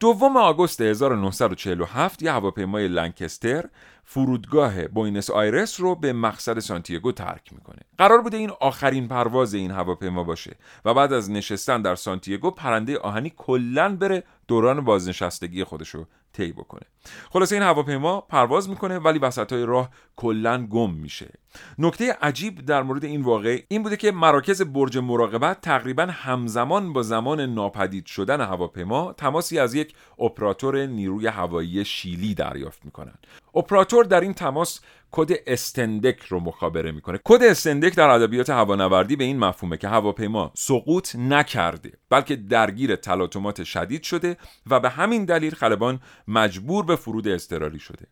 دوم 0.00 0.36
آگوست 0.36 0.80
1947 0.80 2.22
یه 2.22 2.32
هواپیمای 2.32 2.88
لنکستر 2.88 3.64
فرودگاه 4.10 4.88
بوینس 4.88 5.30
آیرس 5.30 5.80
رو 5.80 5.94
به 5.94 6.12
مقصد 6.12 6.58
سانتیاگو 6.58 7.12
ترک 7.12 7.52
می‌کنه. 7.52 7.78
قرار 7.98 8.22
بوده 8.22 8.36
این 8.36 8.50
آخرین 8.60 9.08
پرواز 9.08 9.54
این 9.54 9.70
هواپیما 9.70 10.24
باشه 10.24 10.56
و 10.84 10.94
بعد 10.94 11.12
از 11.12 11.30
نشستن 11.30 11.82
در 11.82 11.94
سانتیاگو 11.94 12.50
پرنده 12.50 12.98
آهنی 12.98 13.32
کلا 13.36 13.96
بره 13.96 14.24
دوران 14.48 14.84
بازنشستگی 14.84 15.64
خودشو 15.64 16.06
طی 16.38 16.52
بکنه. 16.52 16.82
خلاصه 17.30 17.54
این 17.54 17.62
هواپیما 17.62 18.20
پرواز 18.20 18.68
می‌کنه 18.68 18.98
ولی 18.98 19.18
وسط 19.18 19.52
های 19.52 19.66
راه 19.66 19.90
کلا 20.16 20.66
گم 20.66 20.94
میشه. 20.94 21.32
نکته 21.78 22.12
عجیب 22.22 22.66
در 22.66 22.82
مورد 22.82 23.04
این 23.04 23.22
واقعه 23.22 23.62
این 23.68 23.82
بوده 23.82 23.96
که 23.96 24.12
مراکز 24.12 24.62
برج 24.62 24.98
مراقبت 24.98 25.60
تقریبا 25.60 26.06
همزمان 26.10 26.92
با 26.92 27.02
زمان 27.02 27.40
ناپدید 27.40 28.06
شدن 28.06 28.40
هواپیما 28.40 29.12
تماسی 29.12 29.58
از 29.58 29.74
یک 29.74 29.94
اپراتور 30.18 30.86
نیروی 30.86 31.26
هوایی 31.26 31.84
شیلی 31.84 32.34
دریافت 32.34 32.84
می‌کنن 32.84 33.14
اپراتور 33.54 34.04
در 34.04 34.20
این 34.20 34.34
تماس 34.34 34.80
کد 35.10 35.30
استندک 35.46 36.22
رو 36.22 36.40
مخابره 36.40 36.92
می‌کنه. 36.92 37.20
کد 37.24 37.42
استندک 37.42 37.96
در 37.96 38.08
ادبیات 38.08 38.50
هوانوردی 38.50 39.16
به 39.16 39.24
این 39.24 39.38
مفهومه 39.38 39.76
که 39.76 39.88
هواپیما 39.88 40.52
سقوط 40.54 41.16
نکرده 41.16 41.92
بلکه 42.10 42.36
درگیر 42.36 42.96
تلاطمات 42.96 43.64
شدید 43.64 44.02
شده 44.02 44.36
و 44.66 44.80
به 44.80 44.88
همین 44.88 45.24
دلیل 45.24 45.54
خلبان 45.54 46.00
مجبور 46.28 46.84
به 46.84 46.96
فرود 46.96 47.28
اضطراری 47.28 47.78
شده. 47.78 48.06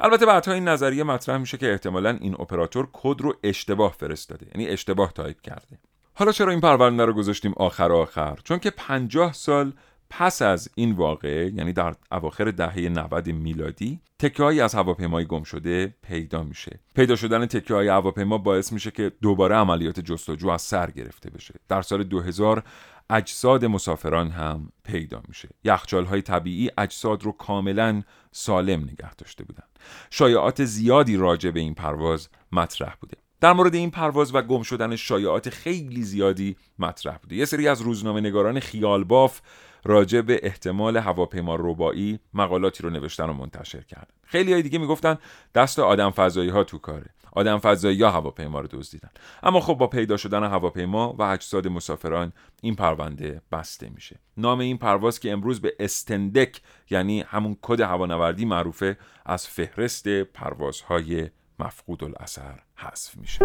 البته 0.00 0.26
بعدها 0.26 0.54
این 0.54 0.68
نظریه 0.68 1.04
مطرح 1.04 1.36
میشه 1.36 1.58
که 1.58 1.72
احتمالا 1.72 2.18
این 2.20 2.34
اپراتور 2.34 2.88
کد 2.92 3.20
رو 3.20 3.34
اشتباه 3.42 3.92
فرستاده 3.92 4.46
یعنی 4.54 4.68
اشتباه 4.68 5.12
تایپ 5.12 5.40
کرده. 5.40 5.78
حالا 6.14 6.32
چرا 6.32 6.50
این 6.50 6.60
پرونده 6.60 7.04
رو 7.04 7.12
گذاشتیم 7.12 7.52
آخر 7.56 7.92
آخر؟ 7.92 8.38
چون 8.44 8.58
که 8.58 8.70
50 8.70 9.32
سال 9.32 9.72
پس 10.10 10.42
از 10.42 10.68
این 10.74 10.92
واقعه 10.92 11.52
یعنی 11.54 11.72
در 11.72 11.94
اواخر 12.12 12.50
دهه 12.50 12.78
90 12.78 13.28
میلادی 13.28 14.00
تکه‌ای 14.18 14.44
از 14.44 14.74
هواپیمای 14.74 15.24
گم 15.24 15.42
شده 15.42 15.94
پیدا 16.02 16.42
میشه. 16.42 16.80
پیدا 16.94 17.16
شدن 17.16 17.46
تکه 17.46 17.74
های 17.74 17.88
هواپیما 17.88 18.38
باعث 18.38 18.72
میشه 18.72 18.90
که 18.90 19.12
دوباره 19.22 19.56
عملیات 19.56 20.00
جستجو 20.00 20.48
از 20.48 20.62
سر 20.62 20.90
گرفته 20.90 21.30
بشه. 21.30 21.54
در 21.68 21.82
سال 21.82 22.04
2000 22.04 22.62
اجساد 23.10 23.64
مسافران 23.64 24.30
هم 24.30 24.72
پیدا 24.84 25.22
میشه. 25.28 25.48
یخچال 25.64 26.04
های 26.04 26.22
طبیعی 26.22 26.70
اجساد 26.78 27.22
رو 27.22 27.32
کاملا 27.32 28.02
سالم 28.32 28.80
نگه 28.80 29.14
داشته 29.14 29.44
بودن. 29.44 29.64
شایعات 30.10 30.64
زیادی 30.64 31.16
راجع 31.16 31.50
به 31.50 31.60
این 31.60 31.74
پرواز 31.74 32.28
مطرح 32.52 32.94
بوده. 33.00 33.16
در 33.40 33.52
مورد 33.52 33.74
این 33.74 33.90
پرواز 33.90 34.34
و 34.34 34.42
گم 34.42 34.62
شدن 34.62 34.96
شایعات 34.96 35.50
خیلی 35.50 36.02
زیادی 36.02 36.56
مطرح 36.78 37.16
بوده. 37.16 37.36
یه 37.36 37.44
سری 37.44 37.68
از 37.68 37.80
روزنامه 37.80 38.20
نگاران 38.20 38.60
خیال 38.60 39.04
باف 39.04 39.40
راجع 39.84 40.20
به 40.20 40.40
احتمال 40.42 40.96
هواپیما 40.96 41.56
ربایی 41.58 42.18
مقالاتی 42.34 42.82
رو 42.82 42.90
نوشتن 42.90 43.28
و 43.28 43.32
منتشر 43.32 43.82
کردن. 43.82 44.14
خیلی 44.24 44.52
های 44.52 44.62
دیگه 44.62 44.78
می‌گفتن 44.78 45.18
دست 45.54 45.78
آدم 45.78 46.10
فضایی 46.10 46.50
ها 46.50 46.64
تو 46.64 46.78
کاره. 46.78 47.10
آدم 47.32 47.58
فضایی 47.58 48.02
ها 48.02 48.10
هواپیما 48.10 48.60
رو 48.60 48.68
دزدیدن. 48.70 49.10
اما 49.42 49.60
خب 49.60 49.74
با 49.74 49.86
پیدا 49.86 50.16
شدن 50.16 50.44
هواپیما 50.44 51.12
و 51.12 51.22
اجساد 51.22 51.68
مسافران 51.68 52.32
این 52.62 52.74
پرونده 52.74 53.42
بسته 53.52 53.88
میشه. 53.88 54.18
نام 54.36 54.58
این 54.58 54.78
پرواز 54.78 55.20
که 55.20 55.32
امروز 55.32 55.60
به 55.60 55.74
استندک 55.80 56.60
یعنی 56.90 57.20
همون 57.20 57.56
کد 57.62 57.80
هوانوردی 57.80 58.44
معروفه 58.44 58.98
از 59.26 59.48
فهرست 59.48 60.08
پروازهای 60.08 61.28
مفقود 61.58 62.04
الاثر 62.04 62.58
حذف 62.74 63.16
میشه. 63.16 63.38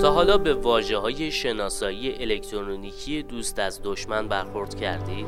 تا 0.00 0.12
حالا 0.12 0.38
به 0.38 0.54
واجه 0.54 0.96
های 0.96 1.30
شناسایی 1.30 2.22
الکترونیکی 2.22 3.22
دوست 3.22 3.58
از 3.58 3.80
دشمن 3.84 4.28
برخورد 4.28 4.74
کردید؟ 4.74 5.26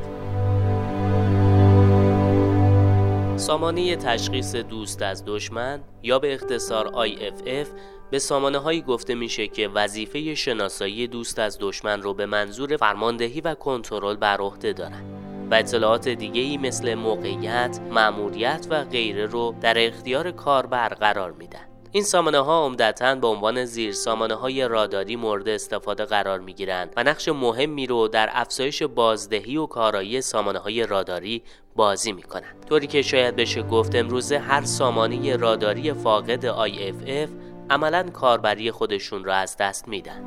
سامانه 3.37 3.97
تشخیص 3.97 4.55
دوست 4.55 5.03
از 5.03 5.25
دشمن 5.27 5.81
یا 6.03 6.19
به 6.19 6.35
اختصار 6.35 7.07
IFF 7.07 7.69
به 8.11 8.19
سامانه 8.19 8.59
هایی 8.59 8.83
گفته 8.83 9.15
میشه 9.15 9.49
که 9.49 9.69
وظیفه 9.69 10.35
شناسایی 10.35 11.07
دوست 11.07 11.39
از 11.39 11.59
دشمن 11.61 12.03
رو 12.03 12.15
به 12.15 12.27
منظور 12.27 12.77
فرماندهی 12.77 13.41
و 13.41 13.55
کنترل 13.55 14.17
بر 14.17 14.37
عهده 14.37 14.73
دارن 14.73 15.03
و 15.51 15.55
اطلاعات 15.55 16.09
دیگه 16.09 16.41
ای 16.41 16.57
مثل 16.57 16.95
موقعیت، 16.95 17.81
مأموریت 17.91 18.67
و 18.71 18.85
غیره 18.85 19.27
رو 19.27 19.55
در 19.61 19.87
اختیار 19.87 20.31
کاربر 20.31 20.89
قرار 20.89 21.33
میدن. 21.33 21.67
این 21.93 22.05
سامانه 22.05 22.39
ها 22.39 22.65
عمدتا 22.65 23.15
به 23.15 23.27
عنوان 23.27 23.65
زیر 23.65 23.93
سامانه 23.93 24.35
های 24.35 24.69
راداری 24.69 25.17
مورد 25.17 25.49
استفاده 25.49 26.05
قرار 26.05 26.41
می 26.41 26.55
گیرند 26.55 26.93
و 26.97 27.05
نقش 27.05 27.29
مهمی 27.29 27.87
رو 27.87 28.09
در 28.09 28.29
افزایش 28.33 28.83
بازدهی 28.83 29.57
و 29.57 29.67
کارایی 29.67 30.21
سامانه 30.21 30.59
های 30.59 30.87
راداری 30.87 31.43
بازی 31.77 32.13
می 32.13 32.23
کنند. 32.23 32.67
طوری 32.69 32.87
که 32.87 33.03
شاید 33.03 33.37
بشه 33.37 33.63
گفت 33.63 33.95
امروزه 33.95 34.39
هر 34.39 34.65
سامانه 34.65 35.37
راداری 35.37 35.93
فاقد 35.93 36.69
IFF 36.69 37.31
عملا 37.71 38.03
کاربری 38.03 38.71
خودشون 38.71 39.25
را 39.25 39.35
از 39.35 39.57
دست 39.57 39.89
میدن. 39.89 40.23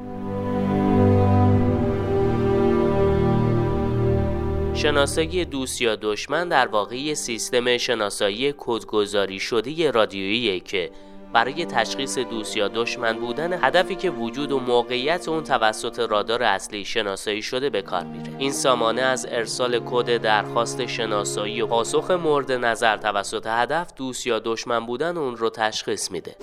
شناسایی 4.74 5.46
دوست 5.46 5.82
یا 5.82 5.96
دشمن 5.96 6.50
در 6.50 6.68
واقع 6.68 7.14
سیستم 7.14 7.78
شناسایی 7.78 8.54
کدگذاری 8.58 9.40
شده 9.40 9.92
رادیویی 9.92 10.60
که 10.60 10.92
برای 11.34 11.66
تشخیص 11.66 12.18
دوست 12.18 12.58
یا 12.58 12.68
دشمن 12.68 13.20
بودن 13.20 13.64
هدفی 13.64 13.96
که 13.96 14.10
وجود 14.10 14.52
و 14.52 14.60
موقعیت 14.60 15.28
اون 15.28 15.44
توسط 15.44 16.00
رادار 16.00 16.44
اصلی 16.44 16.86
شناسایی 16.86 17.42
شده 17.42 17.70
به 17.70 17.82
کار 17.82 18.04
میره. 18.04 18.36
این 18.38 18.52
سامانه 18.52 19.02
از 19.02 19.28
ارسال 19.30 19.80
کد 19.86 20.18
درخواست 20.18 20.86
شناسایی 20.86 21.62
و 21.62 21.68
پاسخ 21.68 22.12
مورد 22.12 22.52
نظر 22.52 22.98
توسط 22.98 23.48
هدف 23.48 23.94
دوست 23.96 24.28
یا 24.28 24.40
دشمن 24.40 24.86
بودن 24.86 25.18
اون 25.18 25.38
رو 25.38 25.50
تشخیص 25.50 26.12
میده. 26.12 26.36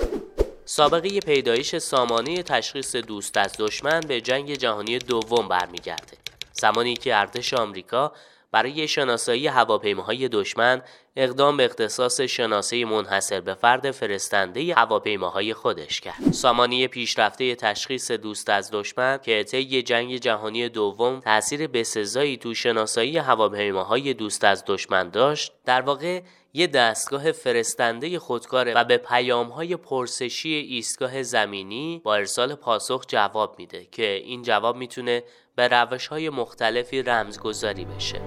سابقه 0.64 1.20
پیدایش 1.20 1.77
سامانه 1.77 2.42
تشخیص 2.42 2.96
دوست 2.96 3.37
از 3.37 3.55
دشمن 3.59 4.01
به 4.01 4.20
جنگ 4.20 4.55
جهانی 4.55 4.99
دوم 4.99 5.49
برمیگرده. 5.49 6.16
زمانی 6.53 6.94
که 6.94 7.16
ارتش 7.16 7.55
آمریکا 7.55 8.12
برای 8.52 8.88
شناسایی 8.88 9.46
هواپیماهای 9.46 10.28
دشمن 10.28 10.82
اقدام 11.16 11.56
به 11.56 11.64
اختصاص 11.64 12.20
شناسه 12.20 12.85
منحصر 12.85 13.40
به 13.40 13.54
فرد 13.54 13.90
فرستنده 13.90 14.74
هواپیماهای 14.74 15.54
خودش 15.54 16.00
کرد. 16.00 16.32
سامانه 16.32 16.88
پیشرفته 16.88 17.54
تشخیص 17.54 18.11
دوست 18.11 18.50
از 18.50 18.70
دشمن 18.72 19.18
که 19.22 19.44
طی 19.44 19.82
جنگ 19.82 20.16
جهانی 20.16 20.68
دوم 20.68 21.20
تاثیر 21.20 21.66
بسزایی 21.66 22.37
تو 22.37 22.54
شناسایی 22.54 23.18
هواپیماهای 23.18 24.14
دوست 24.14 24.44
از 24.44 24.64
دشمن 24.66 25.09
داشت، 25.11 25.52
در 25.64 25.80
واقع 25.80 26.20
یه 26.56 26.66
دستگاه 26.66 27.32
فرستنده 27.32 28.18
خودکاره 28.18 28.74
و 28.74 28.84
به 28.84 28.96
پیامهای 28.96 29.76
پرسشی 29.76 30.48
ایستگاه 30.48 31.22
زمینی 31.22 32.00
با 32.04 32.14
ارسال 32.14 32.54
پاسخ 32.54 33.04
جواب 33.08 33.54
میده 33.58 33.86
که 33.92 34.12
این 34.12 34.42
جواب 34.42 34.76
می‌تونه 34.76 35.22
به 35.56 35.68
روش 35.68 36.06
های 36.06 36.30
مختلفی 36.30 37.02
رمزگذاری 37.02 37.84
بشه. 37.84 38.20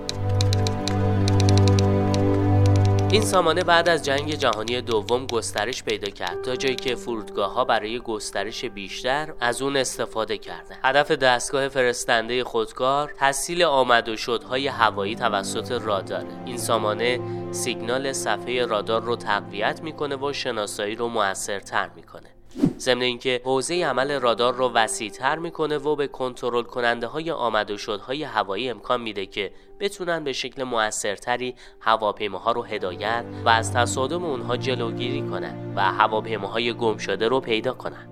این 3.12 3.22
سامانه 3.22 3.63
بعد 3.63 3.89
از 3.89 4.06
جنگ 4.06 4.36
جهانی 4.36 4.82
دوم 4.82 5.26
گسترش 5.28 5.84
پیدا 5.84 6.10
کرد 6.10 6.41
تا 6.41 6.56
جایی 6.56 6.76
که 6.76 6.95
فرودگاه 6.95 7.54
ها 7.54 7.65
برای 7.65 8.00
گسترش 8.00 8.65
بیشتر 8.65 9.34
از 9.39 9.62
اون 9.62 9.78
استفاده 9.78 10.38
کردن. 10.38 10.76
هدف 10.84 11.12
دستگاه 11.12 11.67
فرستنده 11.67 12.43
خودکار 12.43 13.13
تسهیل 13.17 13.63
آمد 13.63 14.10
و 14.10 14.17
شدهای 14.17 14.67
هوایی 14.67 15.15
توسط 15.15 15.72
راداره 15.72 16.28
این 16.45 16.58
سامانه 16.58 17.19
سیگنال 17.52 18.13
صفحه 18.13 18.65
رادار 18.65 19.02
رو 19.02 19.15
تقویت 19.15 19.82
می‌کنه 19.84 20.15
و 20.15 20.34
شناسایی 20.34 20.95
رو 20.95 21.08
موثرتر 21.08 21.89
می‌کنه. 21.95 22.28
ضمن 22.77 23.01
اینکه 23.01 23.41
حوزه 23.43 23.85
عمل 23.85 24.19
رادار 24.19 24.53
رو 24.53 24.69
وسیعتر 24.69 25.38
می‌کنه 25.38 25.77
و 25.77 25.95
به 25.95 26.07
کنترل 26.07 26.63
کننده 26.63 27.07
های 27.07 27.31
آمد 27.31 27.71
و 27.71 27.77
شدهای 27.77 28.23
هوایی 28.23 28.69
امکان 28.69 29.01
میده 29.01 29.25
که 29.25 29.51
بتونن 29.79 30.23
به 30.23 30.33
شکل 30.33 30.63
موثرتری 30.63 31.55
هواپیماها 31.79 32.51
رو 32.51 32.63
هدایت 32.63 33.25
و 33.45 33.49
از 33.49 33.73
تصادم 33.73 34.25
اونها 34.25 34.57
جلوگیری 34.57 35.21
کنن 35.21 35.73
و 35.75 35.81
هواپیماهای 35.81 36.73
گم 36.73 36.97
شده 36.97 37.27
رو 37.27 37.39
پیدا 37.39 37.73
کنن. 37.73 38.09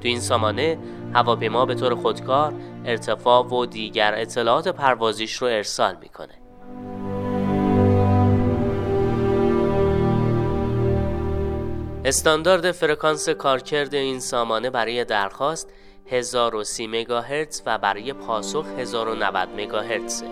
تو 0.00 0.08
این 0.08 0.20
سامانه 0.20 0.78
هواپیما 1.14 1.66
به 1.66 1.74
طور 1.74 1.94
خودکار 1.94 2.54
ارتفاع 2.84 3.46
و 3.46 3.66
دیگر 3.66 4.14
اطلاعات 4.14 4.68
پروازیش 4.68 5.34
رو 5.34 5.46
ارسال 5.46 5.96
می‌کنه. 6.00 6.41
استاندارد 12.04 12.72
فرکانس 12.72 13.28
کارکرد 13.28 13.94
این 13.94 14.20
سامانه 14.20 14.70
برای 14.70 15.04
درخواست 15.04 15.72
1030 16.06 16.86
مگاهرتز 16.86 17.62
و 17.66 17.78
برای 17.78 18.12
پاسخ 18.12 18.66
1090 18.78 19.48
مگاهرتز. 19.56 20.22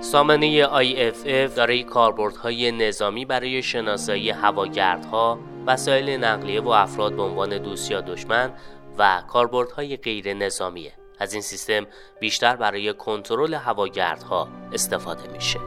سامانه 0.00 0.66
IFF 0.66 1.28
دارای 1.56 1.82
کاربردهای 1.82 2.72
نظامی 2.72 3.24
برای 3.24 3.62
شناسایی 3.62 4.30
هواگردها، 4.30 5.38
وسایل 5.66 6.24
نقلیه 6.24 6.60
و 6.60 6.68
افراد 6.68 7.16
به 7.16 7.22
عنوان 7.22 7.58
دوست 7.58 7.90
یا 7.90 8.00
دشمن 8.00 8.52
و 8.98 9.22
کاربردهای 9.28 9.96
غیر 9.96 10.34
نظامیه. 10.34 10.92
از 11.18 11.32
این 11.32 11.42
سیستم 11.42 11.86
بیشتر 12.20 12.56
برای 12.56 12.92
کنترل 12.92 13.54
هواگردها 13.54 14.48
استفاده 14.72 15.32
میشه. 15.32 15.58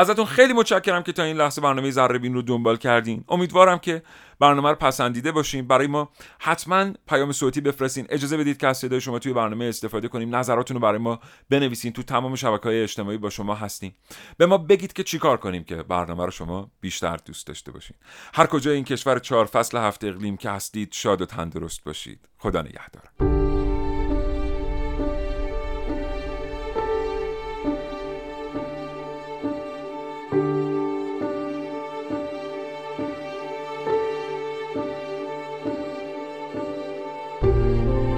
ازتون 0.00 0.24
خیلی 0.24 0.52
متشکرم 0.52 1.02
که 1.02 1.12
تا 1.12 1.22
این 1.22 1.36
لحظه 1.36 1.60
برنامه 1.60 1.90
ذره 1.90 2.18
بین 2.18 2.34
رو 2.34 2.42
دنبال 2.42 2.76
کردین. 2.76 3.24
امیدوارم 3.28 3.78
که 3.78 4.02
برنامه 4.38 4.68
رو 4.68 4.74
پسندیده 4.74 5.32
باشین. 5.32 5.66
برای 5.66 5.86
ما 5.86 6.10
حتما 6.38 6.92
پیام 7.08 7.32
صوتی 7.32 7.60
بفرستین. 7.60 8.06
اجازه 8.08 8.36
بدید 8.36 8.56
که 8.56 8.66
از 8.66 8.78
صدای 8.78 9.00
شما 9.00 9.18
توی 9.18 9.32
برنامه 9.32 9.64
استفاده 9.64 10.08
کنیم. 10.08 10.36
نظراتتون 10.36 10.74
رو 10.74 10.80
برای 10.80 10.98
ما 10.98 11.20
بنویسین. 11.50 11.92
تو 11.92 12.02
تمام 12.02 12.34
شبکه 12.34 12.64
های 12.64 12.82
اجتماعی 12.82 13.18
با 13.18 13.30
شما 13.30 13.54
هستیم. 13.54 13.94
به 14.36 14.46
ما 14.46 14.58
بگید 14.58 14.92
که 14.92 15.02
چیکار 15.02 15.36
کنیم 15.36 15.64
که 15.64 15.76
برنامه 15.76 16.24
رو 16.24 16.30
شما 16.30 16.70
بیشتر 16.80 17.16
دوست 17.16 17.46
داشته 17.46 17.72
باشین. 17.72 17.96
هر 18.34 18.46
کجا 18.46 18.70
این 18.70 18.84
کشور 18.84 19.18
چهار 19.18 19.44
فصل 19.44 19.78
هفته 19.78 20.06
اقلیم 20.06 20.36
که 20.36 20.50
هستید 20.50 20.92
شاد 20.92 21.22
و 21.22 21.26
تندرست 21.26 21.84
باشید. 21.84 22.28
خدا 22.38 22.62
نگهدار. 22.62 23.39
Bye. 37.80 38.09